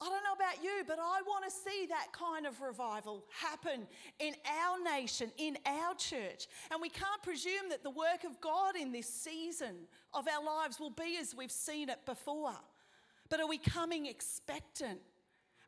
I 0.00 0.08
don't 0.08 0.22
know 0.22 0.34
about 0.34 0.62
you, 0.62 0.84
but 0.86 1.00
I 1.00 1.22
want 1.26 1.44
to 1.44 1.50
see 1.50 1.86
that 1.88 2.12
kind 2.12 2.46
of 2.46 2.60
revival 2.60 3.24
happen 3.42 3.88
in 4.20 4.34
our 4.46 4.96
nation, 4.96 5.32
in 5.38 5.58
our 5.66 5.92
church. 5.96 6.46
And 6.70 6.80
we 6.80 6.88
can't 6.88 7.20
presume 7.24 7.68
that 7.70 7.82
the 7.82 7.90
work 7.90 8.22
of 8.24 8.40
God 8.40 8.76
in 8.76 8.92
this 8.92 9.08
season 9.08 9.74
of 10.14 10.28
our 10.28 10.44
lives 10.44 10.78
will 10.78 10.90
be 10.90 11.18
as 11.20 11.34
we've 11.34 11.50
seen 11.50 11.88
it 11.88 12.06
before. 12.06 12.54
But 13.28 13.40
are 13.40 13.48
we 13.48 13.58
coming 13.58 14.06
expectant? 14.06 15.00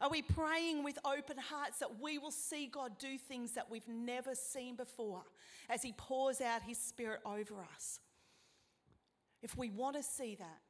Are 0.01 0.09
we 0.09 0.23
praying 0.23 0.83
with 0.83 0.99
open 1.05 1.37
hearts 1.37 1.79
that 1.81 2.01
we 2.01 2.17
will 2.17 2.31
see 2.31 2.67
God 2.67 2.93
do 2.99 3.19
things 3.19 3.53
that 3.53 3.71
we've 3.71 3.87
never 3.87 4.35
seen 4.35 4.75
before 4.75 5.23
as 5.69 5.83
He 5.83 5.93
pours 5.93 6.41
out 6.41 6.63
His 6.63 6.79
Spirit 6.79 7.21
over 7.27 7.57
us? 7.75 8.01
If 9.43 9.57
we 9.59 9.69
want 9.69 9.97
to 9.97 10.03
see 10.03 10.37
that, 10.37 10.61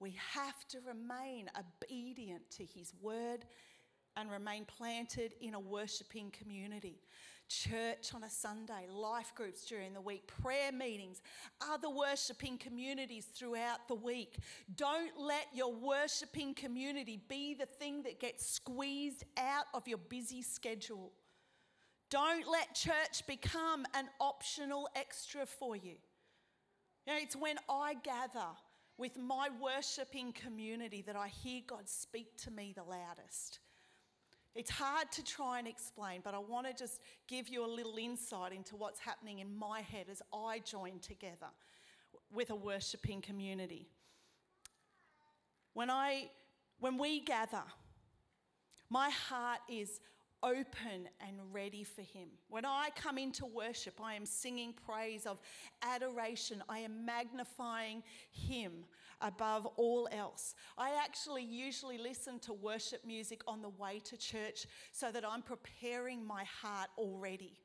we 0.00 0.16
have 0.32 0.66
to 0.68 0.78
remain 0.86 1.50
obedient 1.58 2.50
to 2.52 2.64
His 2.64 2.94
word 3.02 3.44
and 4.16 4.30
remain 4.30 4.64
planted 4.64 5.34
in 5.40 5.54
a 5.54 5.60
worshipping 5.60 6.30
community 6.30 7.00
church 7.48 8.12
on 8.14 8.24
a 8.24 8.30
Sunday, 8.30 8.86
life 8.90 9.32
groups 9.34 9.64
during 9.66 9.92
the 9.92 10.00
week, 10.00 10.26
prayer 10.42 10.72
meetings, 10.72 11.22
other 11.60 11.90
worshipping 11.90 12.58
communities 12.58 13.26
throughout 13.34 13.86
the 13.88 13.94
week. 13.94 14.38
Don't 14.76 15.18
let 15.18 15.46
your 15.54 15.72
worshipping 15.72 16.54
community 16.54 17.20
be 17.28 17.54
the 17.54 17.66
thing 17.66 18.02
that 18.02 18.20
gets 18.20 18.46
squeezed 18.46 19.24
out 19.36 19.66
of 19.74 19.86
your 19.86 19.98
busy 19.98 20.42
schedule. 20.42 21.12
Don't 22.10 22.46
let 22.50 22.74
church 22.74 23.26
become 23.26 23.86
an 23.94 24.08
optional 24.20 24.88
extra 24.94 25.46
for 25.46 25.76
you. 25.76 25.96
You 27.06 27.12
know, 27.12 27.18
it's 27.20 27.36
when 27.36 27.56
I 27.68 27.94
gather 28.02 28.46
with 28.96 29.18
my 29.18 29.48
worshipping 29.60 30.32
community 30.32 31.02
that 31.02 31.16
I 31.16 31.28
hear 31.28 31.62
God 31.66 31.88
speak 31.88 32.36
to 32.44 32.50
me 32.50 32.72
the 32.74 32.84
loudest. 32.84 33.58
It's 34.54 34.70
hard 34.70 35.10
to 35.12 35.24
try 35.24 35.58
and 35.58 35.66
explain, 35.66 36.20
but 36.22 36.32
I 36.32 36.38
want 36.38 36.66
to 36.66 36.72
just 36.72 37.00
give 37.26 37.48
you 37.48 37.64
a 37.64 37.66
little 37.66 37.96
insight 37.96 38.52
into 38.52 38.76
what's 38.76 39.00
happening 39.00 39.40
in 39.40 39.56
my 39.56 39.80
head 39.80 40.06
as 40.10 40.22
I 40.32 40.60
join 40.60 41.00
together 41.00 41.48
with 42.32 42.50
a 42.50 42.54
worshipping 42.54 43.20
community. 43.20 43.88
When, 45.72 45.90
I, 45.90 46.30
when 46.78 46.98
we 46.98 47.20
gather, 47.20 47.64
my 48.90 49.10
heart 49.10 49.58
is 49.68 50.00
open 50.44 51.08
and 51.20 51.36
ready 51.52 51.82
for 51.82 52.02
Him. 52.02 52.28
When 52.48 52.64
I 52.64 52.90
come 52.94 53.18
into 53.18 53.46
worship, 53.46 53.94
I 54.00 54.14
am 54.14 54.26
singing 54.26 54.74
praise 54.86 55.26
of 55.26 55.38
adoration, 55.82 56.62
I 56.68 56.80
am 56.80 57.04
magnifying 57.04 58.02
Him 58.30 58.84
above 59.20 59.66
all 59.76 60.08
else. 60.12 60.54
I 60.78 60.92
actually 61.02 61.44
usually 61.44 61.98
listen 61.98 62.38
to 62.40 62.52
worship 62.52 63.04
music 63.04 63.42
on 63.46 63.62
the 63.62 63.68
way 63.70 64.00
to 64.04 64.16
church 64.16 64.66
so 64.92 65.10
that 65.12 65.24
I'm 65.26 65.42
preparing 65.42 66.24
my 66.26 66.44
heart 66.44 66.88
already. 66.98 67.58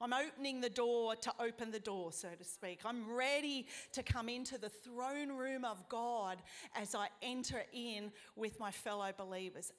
I'm 0.00 0.12
opening 0.12 0.60
the 0.60 0.68
door 0.68 1.16
to 1.16 1.32
open 1.40 1.70
the 1.70 1.80
door, 1.80 2.12
so 2.12 2.28
to 2.36 2.44
speak. 2.44 2.80
I'm 2.84 3.10
ready 3.10 3.66
to 3.92 4.02
come 4.02 4.28
into 4.28 4.58
the 4.58 4.68
throne 4.68 5.32
room 5.32 5.64
of 5.64 5.88
God 5.88 6.42
as 6.74 6.94
I 6.94 7.08
enter 7.22 7.64
in 7.72 8.12
with 8.34 8.60
my 8.60 8.70
fellow 8.70 9.10
believers. 9.16 9.72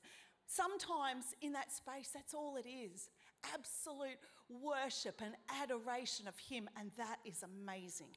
Sometimes 0.47 1.35
in 1.41 1.53
that 1.53 1.71
space, 1.71 2.09
that's 2.13 2.33
all 2.33 2.55
it 2.55 2.67
is 2.67 3.09
absolute 3.53 4.17
worship 4.49 5.21
and 5.23 5.35
adoration 5.61 6.27
of 6.27 6.33
Him, 6.39 6.67
and 6.79 6.91
that 6.97 7.17
is 7.25 7.43
amazing. 7.43 8.07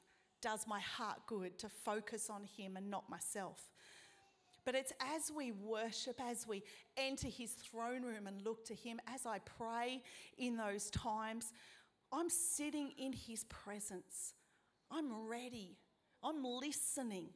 Does 0.40 0.66
my 0.66 0.81
heart 0.81 1.18
good 1.26 1.59
to 1.59 1.68
focus 1.68 2.31
on 2.31 2.44
Him 2.57 2.76
and 2.76 2.90
not 2.90 3.09
myself. 3.09 3.70
But 4.64 4.74
it's 4.74 4.92
as 5.00 5.33
we 5.35 5.53
worship, 5.53 6.20
as 6.20 6.46
we 6.46 6.62
enter 6.96 7.29
His 7.29 7.53
throne 7.53 8.03
room 8.03 8.26
and 8.26 8.42
look 8.42 8.64
to 8.66 8.74
Him, 8.74 9.00
as 9.07 9.26
I 9.26 9.38
pray 9.38 10.03
in 10.38 10.57
those 10.57 10.90
times, 10.90 11.53
I'm 12.12 12.29
sitting 12.29 12.92
in 12.98 13.12
His 13.12 13.44
presence. 13.44 14.35
I'm 14.90 15.29
ready. 15.29 15.76
I'm 16.22 16.44
listening. 16.44 17.31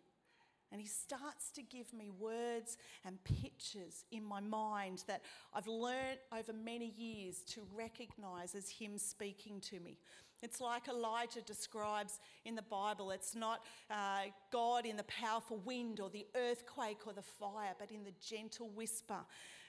And 0.73 0.81
he 0.81 0.89
starts 0.89 1.53
to 1.53 1.63
give 1.63 1.93
me 1.93 2.11
words 2.11 2.79
and 3.05 3.23
pictures 3.23 4.05
in 4.11 4.25
my 4.25 4.41
mind 4.41 5.05
that 5.07 5.23
I've 5.53 5.69
learned 5.69 6.19
over 6.37 6.53
many 6.53 6.93
years 6.97 7.43
to 7.51 7.61
recognize 7.77 8.57
as 8.57 8.69
him 8.69 8.99
speaking 8.99 9.61
to 9.71 9.79
me. 9.79 9.99
It's 10.45 10.61
like 10.61 10.89
Elijah 10.89 11.41
describes 11.41 12.21
in 12.45 12.55
the 12.55 12.63
Bible. 12.63 13.11
It's 13.11 13.35
not 13.35 13.65
uh, 13.91 14.25
God 14.53 14.85
in 14.85 14.99
the 14.99 15.05
powerful 15.05 15.57
wind 15.65 16.01
or 16.01 16.11
the 16.11 16.27
earthquake 16.37 17.07
or 17.07 17.15
the 17.15 17.23
fire, 17.23 17.75
but 17.79 17.91
in 17.91 18.05
the 18.05 18.13
gentle 18.21 18.69
whisper 18.69 19.21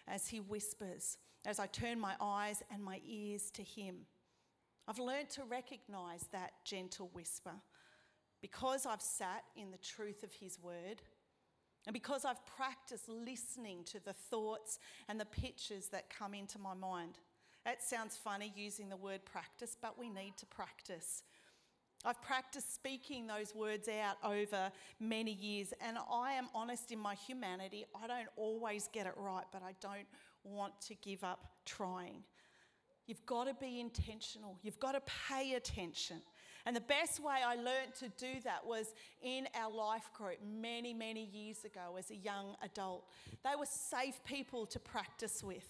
as 0.06 0.28
he 0.28 0.42
whispers, 0.42 1.18
as 1.46 1.60
I 1.60 1.68
turn 1.68 1.98
my 1.98 2.16
eyes 2.20 2.62
and 2.70 2.84
my 2.84 3.00
ears 3.08 3.50
to 3.52 3.64
him. 3.64 4.00
I've 4.86 5.00
learned 5.00 5.30
to 5.30 5.44
recognize 5.46 6.26
that 6.34 6.52
gentle 6.66 7.10
whisper 7.14 7.54
because 8.42 8.86
I've 8.86 9.02
sat 9.02 9.46
in 9.56 9.72
the 9.72 9.78
truth 9.78 10.24
of 10.24 10.32
His 10.34 10.60
word, 10.62 11.02
and 11.88 11.94
because 11.94 12.26
I've 12.26 12.46
practiced 12.46 13.08
listening 13.08 13.84
to 13.86 14.04
the 14.04 14.14
thoughts 14.14 14.78
and 15.08 15.20
the 15.20 15.26
pictures 15.26 15.88
that 15.88 16.10
come 16.10 16.34
into 16.34 16.60
my 16.60 16.74
mind. 16.74 17.18
That 17.66 17.84
sounds 17.84 18.16
funny 18.16 18.54
using 18.56 18.90
the 18.90 18.98
word 18.98 19.26
practice, 19.26 19.76
but 19.82 19.98
we 19.98 20.08
need 20.08 20.38
to 20.38 20.46
practice. 20.46 21.24
I've 22.06 22.22
practiced 22.22 22.76
speaking 22.76 23.26
those 23.26 23.56
words 23.56 23.90
out 23.90 24.18
over 24.24 24.72
many 25.00 25.32
years, 25.32 25.74
and 25.82 25.98
I 26.12 26.34
am 26.34 26.48
honest 26.54 26.92
in 26.92 27.00
my 27.00 27.16
humanity. 27.16 27.86
I 28.00 28.06
don't 28.06 28.30
always 28.36 28.88
get 28.94 29.08
it 29.08 29.16
right, 29.18 29.46
but 29.52 29.64
I 29.64 29.74
don't 29.82 30.08
want 30.44 30.80
to 30.82 30.96
give 30.96 31.24
up 31.24 31.48
trying. 31.66 32.24
You've 33.08 33.26
got 33.26 33.46
to 33.46 33.56
be 33.56 33.80
intentional, 33.80 34.60
you've 34.62 34.80
got 34.80 34.92
to 34.92 35.02
pay 35.28 35.56
attention. 35.56 36.22
And 36.68 36.76
the 36.76 36.82
best 36.82 37.20
way 37.20 37.36
I 37.46 37.56
learned 37.56 37.94
to 38.00 38.10
do 38.10 38.40
that 38.44 38.66
was 38.66 38.94
in 39.22 39.48
our 39.60 39.72
life 39.72 40.10
group 40.14 40.38
many, 40.44 40.94
many 40.94 41.26
years 41.26 41.64
ago 41.64 41.96
as 41.98 42.10
a 42.10 42.16
young 42.16 42.56
adult. 42.64 43.06
They 43.44 43.56
were 43.58 43.68
safe 43.68 44.24
people 44.24 44.66
to 44.68 44.80
practice 44.80 45.44
with. 45.44 45.68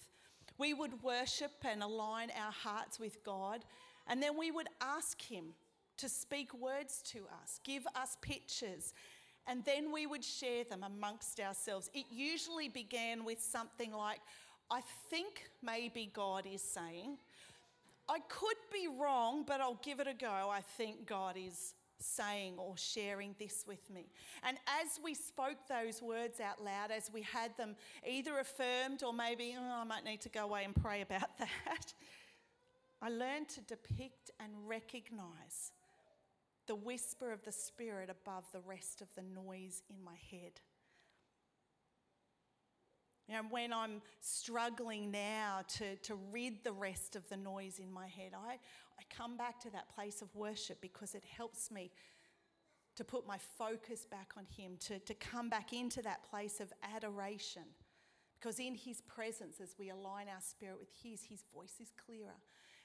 We 0.58 0.74
would 0.74 1.02
worship 1.02 1.52
and 1.64 1.82
align 1.82 2.30
our 2.30 2.52
hearts 2.52 2.98
with 2.98 3.22
God, 3.24 3.64
and 4.06 4.22
then 4.22 4.38
we 4.38 4.50
would 4.50 4.68
ask 4.80 5.20
Him 5.22 5.54
to 5.98 6.08
speak 6.08 6.52
words 6.54 7.02
to 7.12 7.20
us, 7.42 7.60
give 7.64 7.86
us 7.94 8.16
pictures, 8.20 8.92
and 9.46 9.64
then 9.64 9.92
we 9.92 10.06
would 10.06 10.24
share 10.24 10.64
them 10.64 10.82
amongst 10.82 11.40
ourselves. 11.40 11.90
It 11.94 12.06
usually 12.10 12.68
began 12.68 13.24
with 13.24 13.40
something 13.40 13.92
like, 13.92 14.20
I 14.70 14.80
think 15.10 15.48
maybe 15.62 16.10
God 16.12 16.46
is 16.46 16.62
saying, 16.62 17.18
I 18.08 18.18
could 18.28 18.56
be 18.72 18.88
wrong, 18.88 19.44
but 19.46 19.60
I'll 19.60 19.80
give 19.82 20.00
it 20.00 20.06
a 20.06 20.14
go. 20.14 20.48
I 20.50 20.60
think 20.60 21.06
God 21.06 21.36
is 21.36 21.74
saying 21.98 22.54
or 22.58 22.76
sharing 22.76 23.34
this 23.38 23.64
with 23.66 23.90
me. 23.90 24.06
And 24.42 24.56
as 24.82 25.00
we 25.02 25.14
spoke 25.14 25.56
those 25.68 26.02
words 26.02 26.40
out 26.40 26.62
loud, 26.62 26.90
as 26.90 27.10
we 27.12 27.22
had 27.22 27.56
them 27.56 27.76
either 28.06 28.38
affirmed 28.38 29.02
or 29.02 29.12
maybe, 29.12 29.56
oh, 29.58 29.80
I 29.80 29.84
might 29.84 30.04
need 30.04 30.20
to 30.22 30.28
go 30.28 30.44
away 30.44 30.64
and 30.64 30.74
pray 30.74 31.02
about 31.02 31.36
that, 31.38 31.94
I 33.02 33.08
learned 33.08 33.48
to 33.50 33.60
depict 33.62 34.30
and 34.40 34.50
recognize 34.66 35.72
the 36.66 36.74
whisper 36.74 37.32
of 37.32 37.44
the 37.44 37.52
Spirit 37.52 38.10
above 38.10 38.44
the 38.52 38.60
rest 38.60 39.00
of 39.00 39.08
the 39.14 39.22
noise 39.22 39.82
in 39.88 40.02
my 40.02 40.16
head. 40.30 40.60
You 43.28 43.34
know, 43.34 43.42
when 43.50 43.72
I'm 43.72 44.02
struggling 44.20 45.10
now 45.10 45.62
to, 45.78 45.96
to 45.96 46.16
rid 46.32 46.62
the 46.62 46.72
rest 46.72 47.16
of 47.16 47.28
the 47.28 47.36
noise 47.36 47.80
in 47.80 47.92
my 47.92 48.06
head, 48.06 48.32
I, 48.34 48.52
I 48.52 49.02
come 49.14 49.36
back 49.36 49.60
to 49.60 49.70
that 49.70 49.92
place 49.94 50.22
of 50.22 50.34
worship 50.34 50.80
because 50.80 51.14
it 51.14 51.24
helps 51.24 51.70
me 51.70 51.90
to 52.94 53.04
put 53.04 53.26
my 53.26 53.38
focus 53.58 54.06
back 54.08 54.32
on 54.36 54.46
Him, 54.56 54.76
to, 54.86 54.98
to 55.00 55.14
come 55.14 55.48
back 55.48 55.72
into 55.72 56.02
that 56.02 56.22
place 56.30 56.60
of 56.60 56.72
adoration. 56.94 57.64
Because 58.38 58.60
in 58.60 58.74
His 58.74 59.00
presence, 59.02 59.60
as 59.60 59.74
we 59.78 59.90
align 59.90 60.28
our 60.28 60.40
spirit 60.40 60.78
with 60.78 60.90
His, 61.02 61.24
His 61.24 61.44
voice 61.54 61.74
is 61.80 61.92
clearer 62.06 62.36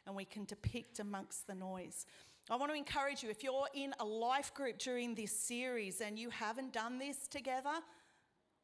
and 0.08 0.16
we 0.16 0.26
can 0.26 0.46
depict 0.46 1.00
amongst 1.00 1.46
the 1.46 1.54
noise. 1.54 2.08
I 2.50 2.56
want 2.56 2.72
to 2.72 2.78
encourage 2.78 3.22
you 3.22 3.30
if 3.30 3.44
you're 3.44 3.68
in 3.76 3.94
a 4.00 4.06
life 4.06 4.54
group 4.54 4.80
during 4.80 5.14
this 5.14 5.32
series 5.32 6.02
and 6.02 6.18
you 6.18 6.32
haven't 6.32 6.74
done 6.74 6.98
this 6.98 7.28
together, 7.28 7.70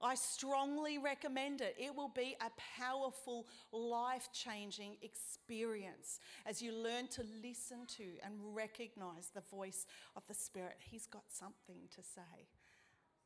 I 0.01 0.15
strongly 0.15 0.97
recommend 0.97 1.61
it. 1.61 1.75
It 1.77 1.95
will 1.95 2.09
be 2.09 2.35
a 2.39 2.51
powerful, 2.79 3.47
life 3.71 4.29
changing 4.31 4.97
experience 5.01 6.19
as 6.45 6.61
you 6.61 6.71
learn 6.71 7.07
to 7.09 7.23
listen 7.43 7.85
to 7.97 8.03
and 8.23 8.33
recognize 8.55 9.31
the 9.33 9.41
voice 9.41 9.87
of 10.15 10.23
the 10.27 10.35
Spirit. 10.35 10.75
He's 10.79 11.07
got 11.07 11.23
something 11.29 11.87
to 11.95 12.03
say 12.03 12.47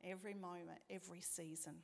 every 0.03 0.33
moment, 0.33 0.79
every 0.89 1.21
season. 1.21 1.75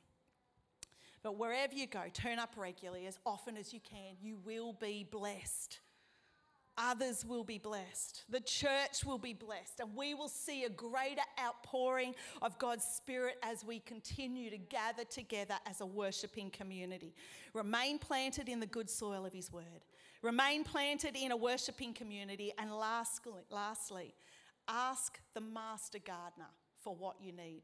But 1.22 1.36
wherever 1.36 1.74
you 1.74 1.86
go, 1.86 2.04
turn 2.12 2.38
up 2.38 2.54
regularly 2.56 3.06
as 3.06 3.18
often 3.26 3.56
as 3.56 3.74
you 3.74 3.80
can. 3.80 4.16
You 4.20 4.38
will 4.44 4.72
be 4.72 5.06
blessed 5.10 5.80
others 6.78 7.24
will 7.26 7.44
be 7.44 7.58
blessed. 7.58 8.22
The 8.30 8.40
church 8.40 9.04
will 9.04 9.18
be 9.18 9.34
blessed. 9.34 9.80
And 9.80 9.94
we 9.94 10.14
will 10.14 10.28
see 10.28 10.64
a 10.64 10.70
greater 10.70 11.22
outpouring 11.38 12.14
of 12.40 12.58
God's 12.58 12.84
Spirit 12.84 13.36
as 13.42 13.64
we 13.64 13.80
continue 13.80 14.48
to 14.48 14.56
gather 14.56 15.04
together 15.04 15.56
as 15.66 15.80
a 15.80 15.86
worshipping 15.86 16.50
community. 16.50 17.14
Remain 17.52 17.98
planted 17.98 18.48
in 18.48 18.60
the 18.60 18.66
good 18.66 18.88
soil 18.88 19.26
of 19.26 19.32
His 19.32 19.52
Word. 19.52 19.84
Remain 20.22 20.64
planted 20.64 21.16
in 21.16 21.32
a 21.32 21.36
worshipping 21.36 21.92
community. 21.92 22.52
And 22.56 22.72
lastly, 22.72 23.42
lastly 23.50 24.14
ask 24.68 25.18
the 25.34 25.40
Master 25.40 25.98
Gardener 25.98 26.50
for 26.80 26.94
what 26.94 27.16
you 27.20 27.32
need. 27.32 27.62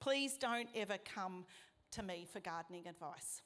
Please 0.00 0.38
don't 0.38 0.68
ever 0.74 0.96
come 1.04 1.44
to 1.92 2.02
me 2.02 2.26
for 2.32 2.40
gardening 2.40 2.86
advice. 2.86 3.42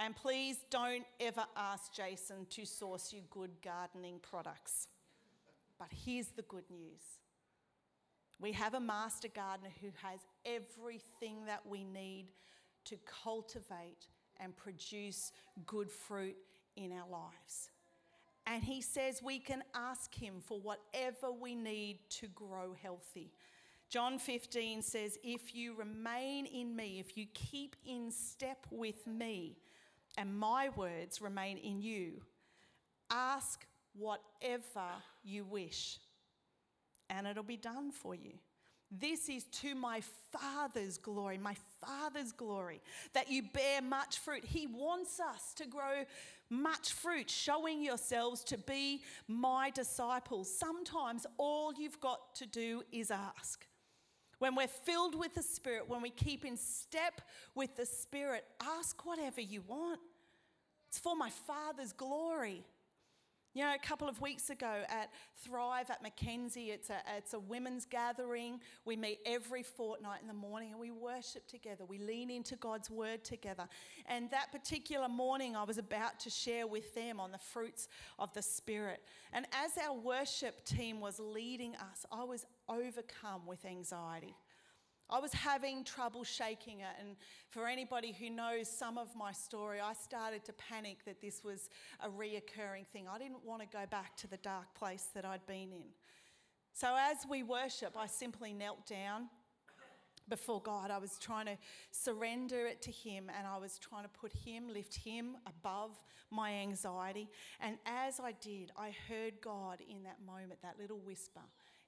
And 0.00 0.16
please 0.16 0.56
don't 0.70 1.04
ever 1.20 1.44
ask 1.54 1.92
Jason 1.92 2.46
to 2.48 2.64
source 2.64 3.12
you 3.12 3.20
good 3.30 3.50
gardening 3.62 4.18
products. 4.22 4.88
But 5.78 5.88
here's 6.04 6.28
the 6.28 6.42
good 6.42 6.64
news 6.70 7.02
we 8.40 8.52
have 8.52 8.72
a 8.72 8.80
master 8.80 9.28
gardener 9.28 9.68
who 9.82 9.88
has 10.02 10.20
everything 10.46 11.44
that 11.44 11.60
we 11.68 11.84
need 11.84 12.28
to 12.86 12.96
cultivate 13.22 14.08
and 14.38 14.56
produce 14.56 15.32
good 15.66 15.90
fruit 15.90 16.36
in 16.76 16.92
our 16.92 17.06
lives. 17.10 17.68
And 18.46 18.64
he 18.64 18.80
says 18.80 19.22
we 19.22 19.38
can 19.38 19.62
ask 19.74 20.14
him 20.14 20.36
for 20.40 20.58
whatever 20.58 21.30
we 21.30 21.54
need 21.54 21.98
to 22.20 22.28
grow 22.28 22.74
healthy. 22.82 23.34
John 23.90 24.18
15 24.18 24.80
says, 24.80 25.18
If 25.22 25.54
you 25.54 25.74
remain 25.74 26.46
in 26.46 26.74
me, 26.74 27.00
if 27.00 27.18
you 27.18 27.26
keep 27.34 27.76
in 27.84 28.10
step 28.10 28.66
with 28.70 29.06
me, 29.06 29.58
and 30.16 30.38
my 30.38 30.70
words 30.76 31.20
remain 31.20 31.58
in 31.58 31.80
you, 31.80 32.22
ask 33.10 33.66
whatever 33.94 34.86
you 35.22 35.44
wish, 35.44 35.98
and 37.08 37.26
it'll 37.26 37.42
be 37.42 37.56
done 37.56 37.90
for 37.90 38.14
you. 38.14 38.32
This 38.90 39.28
is 39.28 39.44
to 39.44 39.76
my 39.76 40.02
Father's 40.32 40.98
glory, 40.98 41.38
my 41.38 41.54
Father's 41.80 42.32
glory, 42.32 42.80
that 43.12 43.30
you 43.30 43.42
bear 43.42 43.80
much 43.80 44.18
fruit. 44.18 44.44
He 44.44 44.66
wants 44.66 45.20
us 45.20 45.54
to 45.54 45.66
grow 45.66 46.04
much 46.48 46.92
fruit, 46.92 47.30
showing 47.30 47.82
yourselves 47.82 48.42
to 48.44 48.58
be 48.58 49.02
my 49.28 49.70
disciples. 49.70 50.52
Sometimes 50.52 51.24
all 51.38 51.72
you've 51.72 52.00
got 52.00 52.34
to 52.36 52.46
do 52.46 52.82
is 52.90 53.12
ask. 53.12 53.64
When 54.40 54.54
we're 54.54 54.68
filled 54.68 55.18
with 55.18 55.34
the 55.34 55.42
Spirit, 55.42 55.86
when 55.86 56.00
we 56.00 56.08
keep 56.08 56.46
in 56.46 56.56
step 56.56 57.20
with 57.54 57.76
the 57.76 57.84
Spirit, 57.84 58.42
ask 58.78 59.04
whatever 59.04 59.42
you 59.42 59.62
want. 59.68 60.00
It's 60.88 60.98
for 60.98 61.14
my 61.14 61.28
Father's 61.28 61.92
glory. 61.92 62.64
You 63.52 63.64
know, 63.64 63.74
a 63.74 63.84
couple 63.84 64.08
of 64.08 64.20
weeks 64.20 64.48
ago 64.50 64.84
at 64.88 65.10
Thrive 65.44 65.90
at 65.90 66.04
Mackenzie, 66.04 66.70
it's 66.70 66.88
a, 66.88 67.02
it's 67.16 67.34
a 67.34 67.40
women's 67.40 67.84
gathering. 67.84 68.60
We 68.84 68.94
meet 68.94 69.18
every 69.26 69.64
fortnight 69.64 70.20
in 70.22 70.28
the 70.28 70.34
morning 70.34 70.70
and 70.70 70.78
we 70.78 70.92
worship 70.92 71.48
together. 71.48 71.84
We 71.84 71.98
lean 71.98 72.30
into 72.30 72.54
God's 72.54 72.90
word 72.90 73.24
together. 73.24 73.66
And 74.06 74.30
that 74.30 74.52
particular 74.52 75.08
morning, 75.08 75.56
I 75.56 75.64
was 75.64 75.78
about 75.78 76.20
to 76.20 76.30
share 76.30 76.68
with 76.68 76.94
them 76.94 77.18
on 77.18 77.32
the 77.32 77.38
fruits 77.38 77.88
of 78.20 78.32
the 78.34 78.42
Spirit. 78.42 79.02
And 79.32 79.46
as 79.52 79.72
our 79.84 79.96
worship 79.96 80.64
team 80.64 81.00
was 81.00 81.18
leading 81.18 81.74
us, 81.74 82.06
I 82.12 82.22
was 82.22 82.46
overcome 82.68 83.46
with 83.46 83.64
anxiety. 83.64 84.36
I 85.10 85.18
was 85.18 85.32
having 85.32 85.84
trouble 85.84 86.24
shaking 86.24 86.80
it. 86.80 86.96
And 87.00 87.16
for 87.48 87.66
anybody 87.66 88.12
who 88.12 88.30
knows 88.30 88.68
some 88.68 88.96
of 88.96 89.08
my 89.16 89.32
story, 89.32 89.80
I 89.80 89.92
started 89.92 90.44
to 90.44 90.52
panic 90.52 91.04
that 91.04 91.20
this 91.20 91.42
was 91.42 91.68
a 92.00 92.08
reoccurring 92.08 92.86
thing. 92.92 93.06
I 93.08 93.18
didn't 93.18 93.44
want 93.44 93.62
to 93.62 93.68
go 93.68 93.84
back 93.90 94.16
to 94.18 94.28
the 94.28 94.36
dark 94.38 94.72
place 94.74 95.08
that 95.14 95.24
I'd 95.24 95.46
been 95.46 95.72
in. 95.72 95.90
So 96.72 96.96
as 96.98 97.26
we 97.28 97.42
worship, 97.42 97.96
I 97.98 98.06
simply 98.06 98.52
knelt 98.52 98.86
down 98.86 99.28
before 100.28 100.62
God. 100.62 100.90
I 100.90 100.98
was 100.98 101.18
trying 101.18 101.46
to 101.46 101.58
surrender 101.90 102.66
it 102.66 102.80
to 102.82 102.92
Him 102.92 103.30
and 103.36 103.46
I 103.46 103.58
was 103.58 103.78
trying 103.78 104.04
to 104.04 104.08
put 104.08 104.32
Him, 104.32 104.68
lift 104.72 104.94
Him 104.94 105.36
above 105.46 105.98
my 106.30 106.52
anxiety. 106.52 107.28
And 107.60 107.76
as 107.84 108.20
I 108.20 108.32
did, 108.40 108.70
I 108.78 108.94
heard 109.08 109.40
God 109.42 109.80
in 109.90 110.04
that 110.04 110.18
moment, 110.24 110.62
that 110.62 110.76
little 110.80 111.00
whisper 111.00 111.40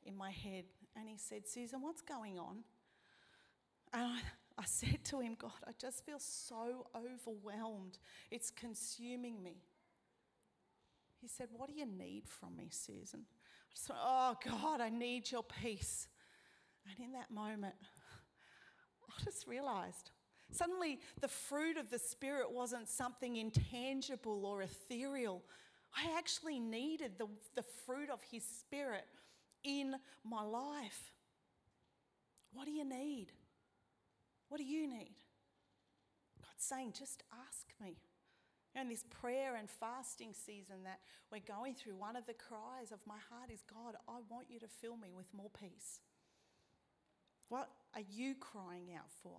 in 0.04 0.16
my 0.16 0.30
head. 0.30 0.64
And 0.96 1.08
He 1.08 1.16
said, 1.16 1.48
Susan, 1.48 1.80
what's 1.80 2.02
going 2.02 2.38
on? 2.38 2.64
And 3.92 4.02
I, 4.02 4.18
I 4.58 4.64
said 4.64 5.04
to 5.04 5.20
him, 5.20 5.36
God, 5.38 5.52
I 5.66 5.72
just 5.78 6.04
feel 6.04 6.18
so 6.18 6.86
overwhelmed. 6.94 7.98
It's 8.30 8.50
consuming 8.50 9.42
me. 9.42 9.56
He 11.20 11.28
said, 11.28 11.48
What 11.52 11.68
do 11.68 11.74
you 11.74 11.86
need 11.86 12.24
from 12.26 12.56
me, 12.56 12.68
Susan? 12.70 13.20
I 13.24 13.74
just 13.74 13.88
went, 13.88 14.00
Oh, 14.02 14.36
God, 14.44 14.80
I 14.80 14.88
need 14.88 15.30
your 15.30 15.44
peace. 15.44 16.08
And 16.90 17.06
in 17.06 17.12
that 17.12 17.30
moment, 17.30 17.74
I 19.08 19.24
just 19.24 19.46
realized 19.46 20.10
suddenly 20.50 20.98
the 21.20 21.28
fruit 21.28 21.76
of 21.76 21.90
the 21.90 21.98
Spirit 21.98 22.50
wasn't 22.50 22.88
something 22.88 23.36
intangible 23.36 24.44
or 24.44 24.62
ethereal. 24.62 25.42
I 25.96 26.16
actually 26.18 26.58
needed 26.58 27.12
the, 27.18 27.26
the 27.54 27.64
fruit 27.86 28.10
of 28.10 28.20
His 28.30 28.42
Spirit 28.44 29.04
in 29.62 29.94
my 30.24 30.42
life. 30.42 31.12
What 32.52 32.66
do 32.66 32.72
you 32.72 32.84
need? 32.84 33.32
What 34.52 34.58
do 34.58 34.66
you 34.66 34.86
need? 34.86 35.16
God's 36.38 36.62
saying, 36.62 36.92
just 36.98 37.22
ask 37.32 37.72
me. 37.80 37.96
In 38.78 38.90
this 38.90 39.02
prayer 39.08 39.56
and 39.56 39.66
fasting 39.66 40.34
season 40.34 40.84
that 40.84 41.00
we're 41.30 41.40
going 41.40 41.74
through, 41.74 41.94
one 41.94 42.16
of 42.16 42.26
the 42.26 42.34
cries 42.34 42.92
of 42.92 42.98
my 43.06 43.16
heart 43.30 43.50
is 43.50 43.62
God, 43.62 43.94
I 44.06 44.18
want 44.28 44.48
you 44.50 44.60
to 44.60 44.66
fill 44.68 44.98
me 44.98 45.08
with 45.16 45.24
more 45.32 45.48
peace. 45.58 46.00
What 47.48 47.70
are 47.94 48.02
you 48.10 48.34
crying 48.34 48.88
out 48.94 49.10
for? 49.22 49.38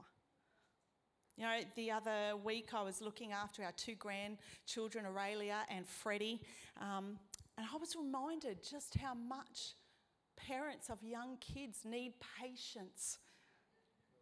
You 1.38 1.43
know, 1.43 1.60
the 1.76 1.91
other 1.91 2.36
week 2.43 2.69
I 2.73 2.82
was 2.82 2.99
looking 2.99 3.34
after 3.34 3.63
our 3.63 3.73
two 3.73 3.93
grandchildren, 3.93 5.06
Aurelia 5.06 5.60
and 5.69 5.86
Freddie, 5.88 6.41
um, 6.82 7.19
and 7.60 7.67
I 7.71 7.78
was 7.78 7.95
reminded 7.95 8.67
just 8.67 8.97
how 8.97 9.13
much 9.13 9.76
parents 10.36 10.89
of 10.89 11.04
young 11.04 11.38
kids 11.38 11.82
need 11.86 12.13
patience 12.41 13.19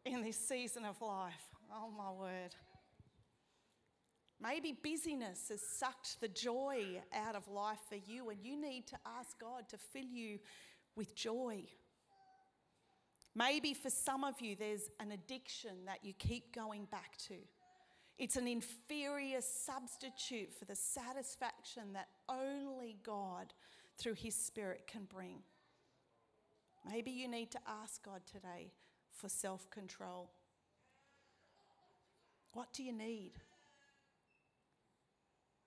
in 0.06 0.22
this 0.22 0.38
season 0.38 0.86
of 0.86 1.02
life. 1.02 1.50
Oh, 1.74 1.92
my 1.96 2.12
word. 2.12 2.56
Maybe 4.42 4.76
busyness 4.84 5.50
has 5.50 5.62
sucked 5.62 6.20
the 6.20 6.28
joy 6.28 7.02
out 7.14 7.36
of 7.36 7.48
life 7.48 7.80
for 7.88 7.96
you, 7.96 8.30
and 8.30 8.40
you 8.44 8.60
need 8.60 8.88
to 8.88 8.98
ask 9.06 9.40
God 9.40 9.70
to 9.70 9.78
fill 9.78 10.06
you 10.06 10.40
with 10.96 11.16
joy. 11.16 11.64
Maybe 13.36 13.74
for 13.74 13.90
some 13.90 14.24
of 14.24 14.42
you, 14.42 14.56
there's 14.56 14.90
an 15.00 15.12
addiction 15.12 15.86
that 15.86 16.00
you 16.04 16.14
keep 16.14 16.54
going 16.54 16.86
back 16.86 17.18
to. 17.28 17.36
It's 18.18 18.36
an 18.36 18.48
inferior 18.48 19.42
substitute 19.42 20.54
for 20.54 20.66
the 20.66 20.76
satisfaction 20.76 21.94
that 21.94 22.08
only 22.28 22.98
God, 23.04 23.54
through 23.98 24.16
His 24.16 24.36
Spirit, 24.36 24.88
can 24.88 25.06
bring. 25.06 25.44
Maybe 26.90 27.12
you 27.12 27.28
need 27.28 27.52
to 27.52 27.60
ask 27.68 28.04
God 28.04 28.22
today 28.32 28.72
for 29.22 29.30
self 29.30 29.70
control. 29.70 30.32
What 32.54 32.74
do 32.74 32.84
you 32.84 32.92
need? 32.92 33.34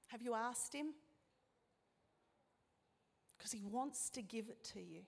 Have 0.09 0.21
you 0.21 0.35
asked 0.35 0.75
Him? 0.75 0.89
Because 3.39 3.53
He 3.53 3.63
wants 3.65 4.11
to 4.11 4.23
give 4.23 4.49
it 4.49 4.63
to 4.75 4.81
you. 4.81 5.03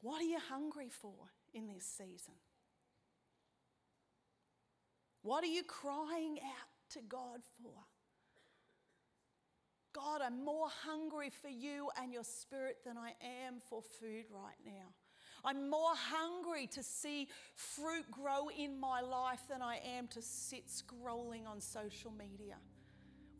What 0.00 0.20
are 0.20 0.26
you 0.26 0.38
hungry 0.48 0.88
for 0.90 1.14
in 1.52 1.66
this 1.66 1.84
season? 1.84 2.34
What 5.22 5.42
are 5.42 5.48
you 5.48 5.62
crying 5.64 6.38
out 6.42 6.68
to 6.90 7.00
God 7.00 7.40
for? 7.62 7.72
God, 9.94 10.20
I'm 10.22 10.44
more 10.44 10.68
hungry 10.84 11.30
for 11.30 11.48
you 11.48 11.88
and 12.00 12.12
your 12.12 12.24
spirit 12.24 12.78
than 12.84 12.98
I 12.98 13.12
am 13.46 13.60
for 13.70 13.80
food 13.80 14.24
right 14.30 14.58
now. 14.66 14.92
I'm 15.44 15.68
more 15.68 15.92
hungry 15.94 16.66
to 16.68 16.82
see 16.82 17.28
fruit 17.54 18.10
grow 18.10 18.48
in 18.56 18.78
my 18.78 19.00
life 19.00 19.42
than 19.48 19.60
I 19.60 19.78
am 19.96 20.08
to 20.08 20.22
sit 20.22 20.64
scrolling 20.68 21.46
on 21.46 21.60
social 21.60 22.12
media. 22.12 22.56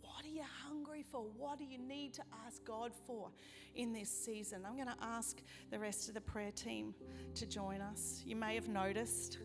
What 0.02 0.24
are 0.24 0.28
you 0.28 0.44
hungry 0.66 1.02
for? 1.02 1.22
What 1.36 1.58
do 1.58 1.64
you 1.64 1.78
need 1.78 2.14
to 2.14 2.22
ask 2.46 2.62
God 2.64 2.92
for 3.06 3.30
in 3.74 3.92
this 3.92 4.10
season? 4.10 4.64
I'm 4.66 4.76
going 4.76 4.88
to 4.88 5.02
ask 5.02 5.40
the 5.70 5.78
rest 5.78 6.08
of 6.08 6.14
the 6.14 6.20
prayer 6.20 6.52
team 6.52 6.94
to 7.34 7.46
join 7.46 7.80
us. 7.80 8.22
You 8.24 8.36
may 8.36 8.54
have 8.54 8.68
noticed 8.68 9.38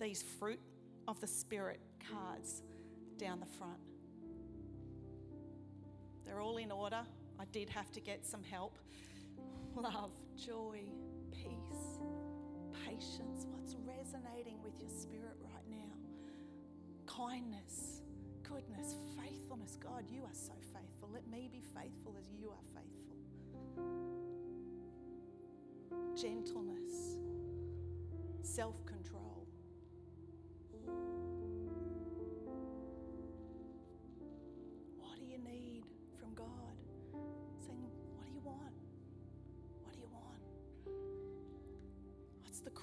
these 0.00 0.22
fruit 0.22 0.60
of 1.08 1.20
the 1.20 1.26
Spirit 1.26 1.80
cards 2.10 2.62
down 3.16 3.40
the 3.40 3.46
front. 3.46 3.78
They're 6.24 6.40
all 6.40 6.56
in 6.56 6.72
order. 6.72 7.00
I 7.38 7.44
did 7.52 7.70
have 7.70 7.90
to 7.92 8.00
get 8.00 8.26
some 8.26 8.42
help. 8.42 8.78
Love, 9.76 10.10
joy, 10.36 10.80
peace, 11.32 11.98
patience. 12.84 13.46
What's 13.50 13.74
resonating 13.86 14.62
with 14.62 14.78
your 14.78 14.90
spirit 14.90 15.36
right 15.40 15.64
now? 15.70 15.96
Kindness, 17.06 18.02
goodness, 18.42 18.96
faithfulness. 19.18 19.78
God, 19.82 20.04
you 20.10 20.22
are 20.22 20.34
so 20.34 20.52
faithful. 20.74 21.08
Let 21.12 21.26
me 21.28 21.48
be 21.50 21.62
faithful 21.74 22.16
as 22.18 22.28
you 22.38 22.50
are 22.50 22.64
faithful. 22.74 23.16
Gentleness, 26.14 27.18
self 28.42 28.74
control. 28.84 28.95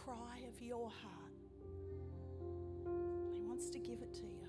Cry 0.04 0.40
of 0.48 0.62
your 0.62 0.90
heart? 0.90 1.34
He 3.34 3.42
wants 3.42 3.70
to 3.70 3.80
give 3.80 4.02
it 4.02 4.14
to 4.16 4.24
you. 4.24 4.48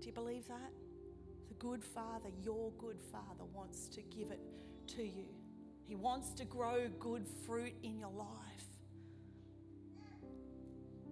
Do 0.00 0.06
you 0.06 0.12
believe 0.12 0.46
that? 0.48 0.72
The 1.48 1.54
good 1.54 1.82
Father, 1.82 2.28
your 2.42 2.70
good 2.78 3.00
Father, 3.12 3.44
wants 3.54 3.88
to 3.88 4.02
give 4.02 4.30
it 4.30 4.40
to 4.88 5.02
you. 5.02 5.26
He 5.86 5.94
wants 5.94 6.30
to 6.34 6.44
grow 6.44 6.88
good 7.00 7.26
fruit 7.46 7.74
in 7.82 7.98
your 7.98 8.10
life. 8.10 8.28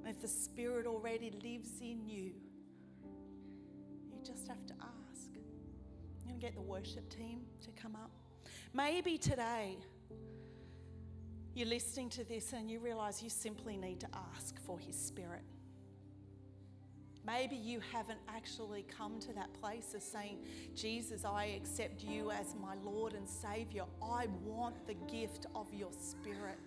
If 0.06 0.20
the 0.20 0.28
Spirit 0.28 0.86
already 0.86 1.32
lives 1.42 1.80
in 1.80 2.06
you, 2.06 2.32
you 4.12 4.18
just 4.22 4.46
have 4.48 4.66
to 4.66 4.74
ask. 4.74 5.30
I'm 5.34 6.28
going 6.28 6.40
to 6.40 6.46
get 6.46 6.54
the 6.54 6.60
worship 6.60 7.08
team 7.08 7.40
to 7.62 7.70
come 7.72 7.96
up. 7.96 8.10
Maybe 8.74 9.16
today 9.16 9.78
you're 11.54 11.68
listening 11.68 12.08
to 12.10 12.24
this 12.24 12.52
and 12.52 12.70
you 12.70 12.80
realize 12.80 13.22
you 13.22 13.30
simply 13.30 13.76
need 13.76 14.00
to 14.00 14.08
ask 14.34 14.60
for 14.64 14.78
His 14.78 14.96
Spirit. 14.96 15.42
Maybe 17.26 17.56
you 17.56 17.80
haven't 17.92 18.18
actually 18.28 18.82
come 18.82 19.18
to 19.20 19.32
that 19.32 19.52
place 19.60 19.94
of 19.94 20.02
saying, 20.02 20.38
Jesus, 20.74 21.24
I 21.24 21.46
accept 21.56 22.02
you 22.02 22.30
as 22.30 22.54
my 22.60 22.74
Lord 22.84 23.14
and 23.14 23.26
Savior. 23.26 23.84
I 24.02 24.26
want 24.44 24.86
the 24.86 24.94
gift 25.10 25.46
of 25.54 25.72
your 25.72 25.92
Spirit. 25.98 26.58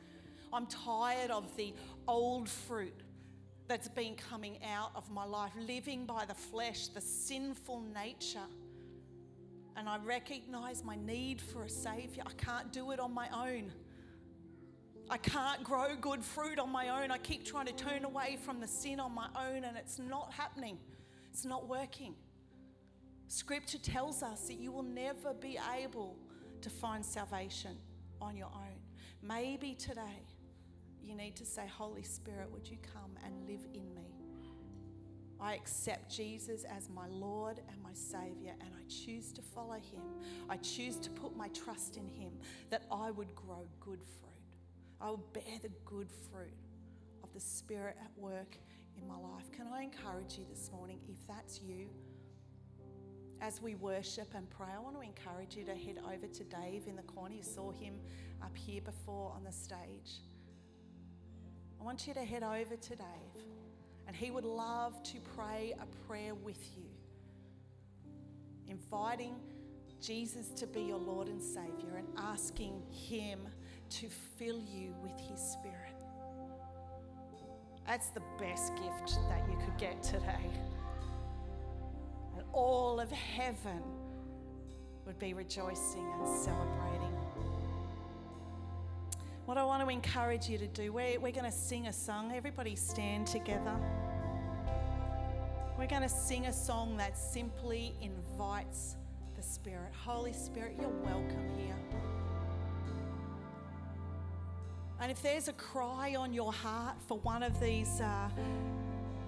I'm 0.51 0.65
tired 0.65 1.29
of 1.29 1.55
the 1.57 1.73
old 2.07 2.49
fruit 2.49 3.03
that's 3.67 3.89
been 3.89 4.15
coming 4.15 4.57
out 4.63 4.91
of 4.95 5.11
my 5.11 5.25
life, 5.25 5.51
living 5.67 6.05
by 6.05 6.25
the 6.25 6.33
flesh, 6.33 6.87
the 6.87 7.01
sinful 7.01 7.83
nature. 7.93 8.39
And 9.75 9.87
I 9.87 9.97
recognize 9.97 10.83
my 10.83 10.95
need 10.95 11.39
for 11.39 11.63
a 11.63 11.69
Savior. 11.69 12.23
I 12.25 12.31
can't 12.43 12.71
do 12.71 12.91
it 12.91 12.99
on 12.99 13.13
my 13.13 13.27
own. 13.29 13.71
I 15.09 15.17
can't 15.17 15.63
grow 15.63 15.95
good 15.95 16.23
fruit 16.23 16.59
on 16.59 16.69
my 16.69 17.01
own. 17.01 17.11
I 17.11 17.17
keep 17.17 17.45
trying 17.45 17.67
to 17.67 17.73
turn 17.73 18.03
away 18.03 18.37
from 18.43 18.59
the 18.59 18.67
sin 18.67 18.99
on 18.99 19.13
my 19.13 19.27
own, 19.35 19.63
and 19.63 19.77
it's 19.77 19.99
not 19.99 20.33
happening. 20.33 20.77
It's 21.31 21.45
not 21.45 21.67
working. 21.67 22.13
Scripture 23.29 23.77
tells 23.77 24.21
us 24.21 24.47
that 24.47 24.55
you 24.55 24.71
will 24.71 24.83
never 24.83 25.33
be 25.33 25.57
able 25.79 26.17
to 26.61 26.69
find 26.69 27.05
salvation 27.05 27.77
on 28.21 28.35
your 28.35 28.47
own. 28.47 28.79
Maybe 29.21 29.75
today 29.75 30.23
you 31.01 31.15
need 31.15 31.35
to 31.37 31.45
say, 31.45 31.67
Holy 31.67 32.03
Spirit, 32.03 32.51
would 32.51 32.67
you 32.67 32.77
come 32.93 33.11
and 33.23 33.47
live 33.47 33.65
in 33.73 33.93
me? 33.93 34.17
I 35.39 35.53
accept 35.53 36.11
Jesus 36.11 36.63
as 36.63 36.89
my 36.89 37.07
Lord 37.07 37.61
and 37.69 37.81
my 37.81 37.93
Savior, 37.93 38.55
and 38.59 38.69
I 38.75 38.81
choose 38.89 39.31
to 39.33 39.41
follow 39.41 39.75
Him. 39.75 40.01
I 40.49 40.57
choose 40.57 40.97
to 40.97 41.09
put 41.11 41.37
my 41.37 41.47
trust 41.49 41.95
in 41.95 42.07
Him 42.07 42.31
that 42.71 42.83
I 42.91 43.11
would 43.11 43.33
grow 43.35 43.67
good 43.79 44.01
fruit. 44.01 44.36
I 44.99 45.09
will 45.09 45.23
bear 45.33 45.43
the 45.61 45.71
good 45.85 46.09
fruit 46.31 46.53
of 47.23 47.31
the 47.33 47.39
Spirit 47.39 47.97
at 48.03 48.11
work 48.17 48.57
in 48.99 49.07
my 49.07 49.15
life. 49.15 49.51
Can 49.51 49.67
I 49.67 49.83
encourage 49.83 50.37
you 50.37 50.45
this 50.49 50.71
morning, 50.71 50.99
if 51.07 51.17
that's 51.27 51.61
you, 51.61 51.87
as 53.41 53.61
we 53.61 53.75
worship 53.75 54.33
and 54.35 54.49
pray, 54.49 54.67
I 54.75 54.79
want 54.79 54.95
to 54.95 55.01
encourage 55.01 55.55
you 55.55 55.63
to 55.65 55.75
head 55.75 55.99
over 56.11 56.27
to 56.27 56.43
Dave 56.43 56.87
in 56.87 56.95
the 56.95 57.03
corner. 57.03 57.35
You 57.35 57.43
saw 57.43 57.71
him 57.71 57.99
up 58.41 58.55
here 58.57 58.81
before 58.81 59.31
on 59.35 59.43
the 59.43 59.51
stage. 59.51 60.21
I 61.79 61.83
want 61.83 62.07
you 62.07 62.15
to 62.15 62.23
head 62.23 62.41
over 62.41 62.75
to 62.75 62.89
Dave, 62.89 63.43
and 64.07 64.15
he 64.15 64.31
would 64.31 64.45
love 64.45 65.03
to 65.03 65.19
pray 65.35 65.75
a 65.79 66.07
prayer 66.07 66.33
with 66.33 66.75
you, 66.75 66.89
inviting 68.67 69.35
Jesus 70.01 70.49
to 70.49 70.65
be 70.65 70.81
your 70.81 70.97
Lord 70.97 71.27
and 71.27 71.41
Savior 71.41 71.97
and 71.97 72.07
asking 72.17 72.81
him 72.89 73.47
to 73.89 74.07
fill 74.37 74.59
you 74.59 74.93
with 75.01 75.19
His 75.29 75.39
Spirit. 75.39 75.95
That's 77.85 78.09
the 78.09 78.21
best 78.39 78.75
gift 78.75 79.17
that 79.29 79.47
you 79.49 79.57
could 79.57 79.77
get 79.77 80.03
today. 80.03 80.51
And 82.35 82.43
all 82.51 82.99
of 82.99 83.09
heaven 83.11 83.81
would 85.05 85.17
be 85.17 85.33
rejoicing 85.33 86.05
and 86.19 86.27
celebrating. 86.27 87.17
What 89.45 89.57
I 89.57 89.63
want 89.63 89.81
to 89.81 89.89
encourage 89.89 90.49
you 90.49 90.57
to 90.57 90.67
do, 90.67 90.91
we're, 90.91 91.17
we're 91.21 91.31
going 91.31 91.45
to 91.45 91.51
sing 91.51 91.87
a 91.87 91.93
song. 91.93 92.33
Everybody 92.35 92.75
stand 92.75 93.27
together. 93.27 93.77
We're 95.77 95.87
going 95.87 96.01
to 96.01 96.09
sing 96.09 96.47
a 96.47 96.53
song 96.53 96.97
that 96.97 97.17
simply 97.17 97.93
invites 98.01 98.97
the 99.37 99.41
Spirit. 99.41 99.93
Holy 100.03 100.33
Spirit, 100.33 100.75
you're 100.77 100.89
welcome 100.89 101.47
here. 101.57 101.77
And 104.99 105.11
if 105.11 105.21
there's 105.21 105.47
a 105.47 105.53
cry 105.53 106.15
on 106.15 106.33
your 106.33 106.51
heart 106.51 106.95
for 107.07 107.19
one 107.19 107.43
of 107.43 107.59
these, 107.59 108.01
uh, 108.01 108.29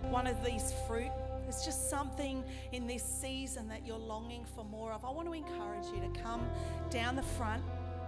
one 0.09 0.26
of 0.26 0.43
these 0.43 0.74
fruit, 0.88 1.11
there's 1.43 1.63
just 1.63 1.89
something 1.89 2.43
in 2.72 2.88
this 2.88 3.03
season 3.03 3.67
that 3.70 3.86
you're 3.86 3.97
longing 3.97 4.45
for 4.55 4.63
more 4.65 4.91
of. 4.91 5.05
I 5.05 5.11
want 5.11 5.28
to 5.28 5.34
encourage 5.34 5.86
you 5.88 6.01
to 6.01 6.22
come 6.22 6.41
down 6.89 7.15
the 7.15 7.24
front, 7.24 7.63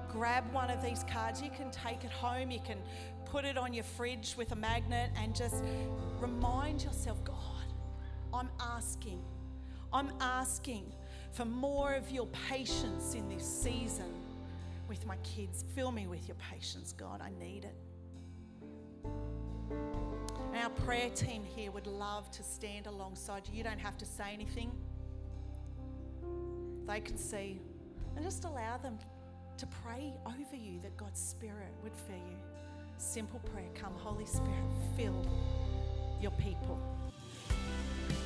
grab 0.10 0.52
one 0.52 0.72
of 0.72 0.84
these 0.84 1.04
cards. 1.12 1.42
You 1.42 1.52
can 1.52 1.70
take 1.72 2.04
it 2.04 2.12
home. 2.12 2.52
You 2.52 2.60
can 2.66 2.78
put 3.26 3.46
it 3.46 3.58
on 3.58 3.74
your 3.74 3.84
fridge 3.84 4.36
with 4.38 4.52
a 4.52 4.56
magnet 4.56 5.12
and 5.16 5.36
just 5.36 5.64
remind 6.20 6.84
yourself, 6.84 7.24
God, 7.24 7.36
I'm 8.34 8.50
asking. 8.60 9.22
I'm 9.94 10.12
asking 10.20 10.86
for 11.32 11.46
more 11.46 11.94
of 11.94 12.10
your 12.12 12.28
patience 12.50 13.14
in 13.14 13.30
this 13.30 13.46
season 13.46 14.21
with 14.92 15.08
my 15.08 15.16
kids. 15.24 15.64
Fill 15.74 15.90
me 15.90 16.06
with 16.06 16.28
your 16.28 16.36
patience, 16.36 16.92
God. 16.92 17.22
I 17.22 17.30
need 17.40 17.64
it. 17.64 17.76
Our 20.54 20.70
prayer 20.86 21.10
team 21.10 21.46
here 21.46 21.72
would 21.72 21.88
love 21.88 22.30
to 22.32 22.44
stand 22.44 22.88
alongside 22.88 23.44
you. 23.48 23.58
You 23.58 23.64
don't 23.64 23.80
have 23.80 23.98
to 24.00 24.06
say 24.06 24.34
anything, 24.34 24.70
they 26.86 27.00
can 27.00 27.18
see. 27.18 27.62
And 28.18 28.26
just 28.26 28.44
allow 28.44 28.78
them 28.80 29.00
to 29.56 29.66
pray 29.82 30.14
over 30.26 30.58
you 30.58 30.82
that 30.82 30.98
God's 30.98 31.22
Spirit 31.22 31.74
would 31.84 31.96
fill 31.96 32.18
you. 32.18 32.36
Simple 32.98 33.40
prayer 33.40 33.70
Come, 33.74 33.94
Holy 33.96 34.26
Spirit, 34.26 34.66
fill 34.98 35.26
your 36.20 36.32
people. 36.32 36.78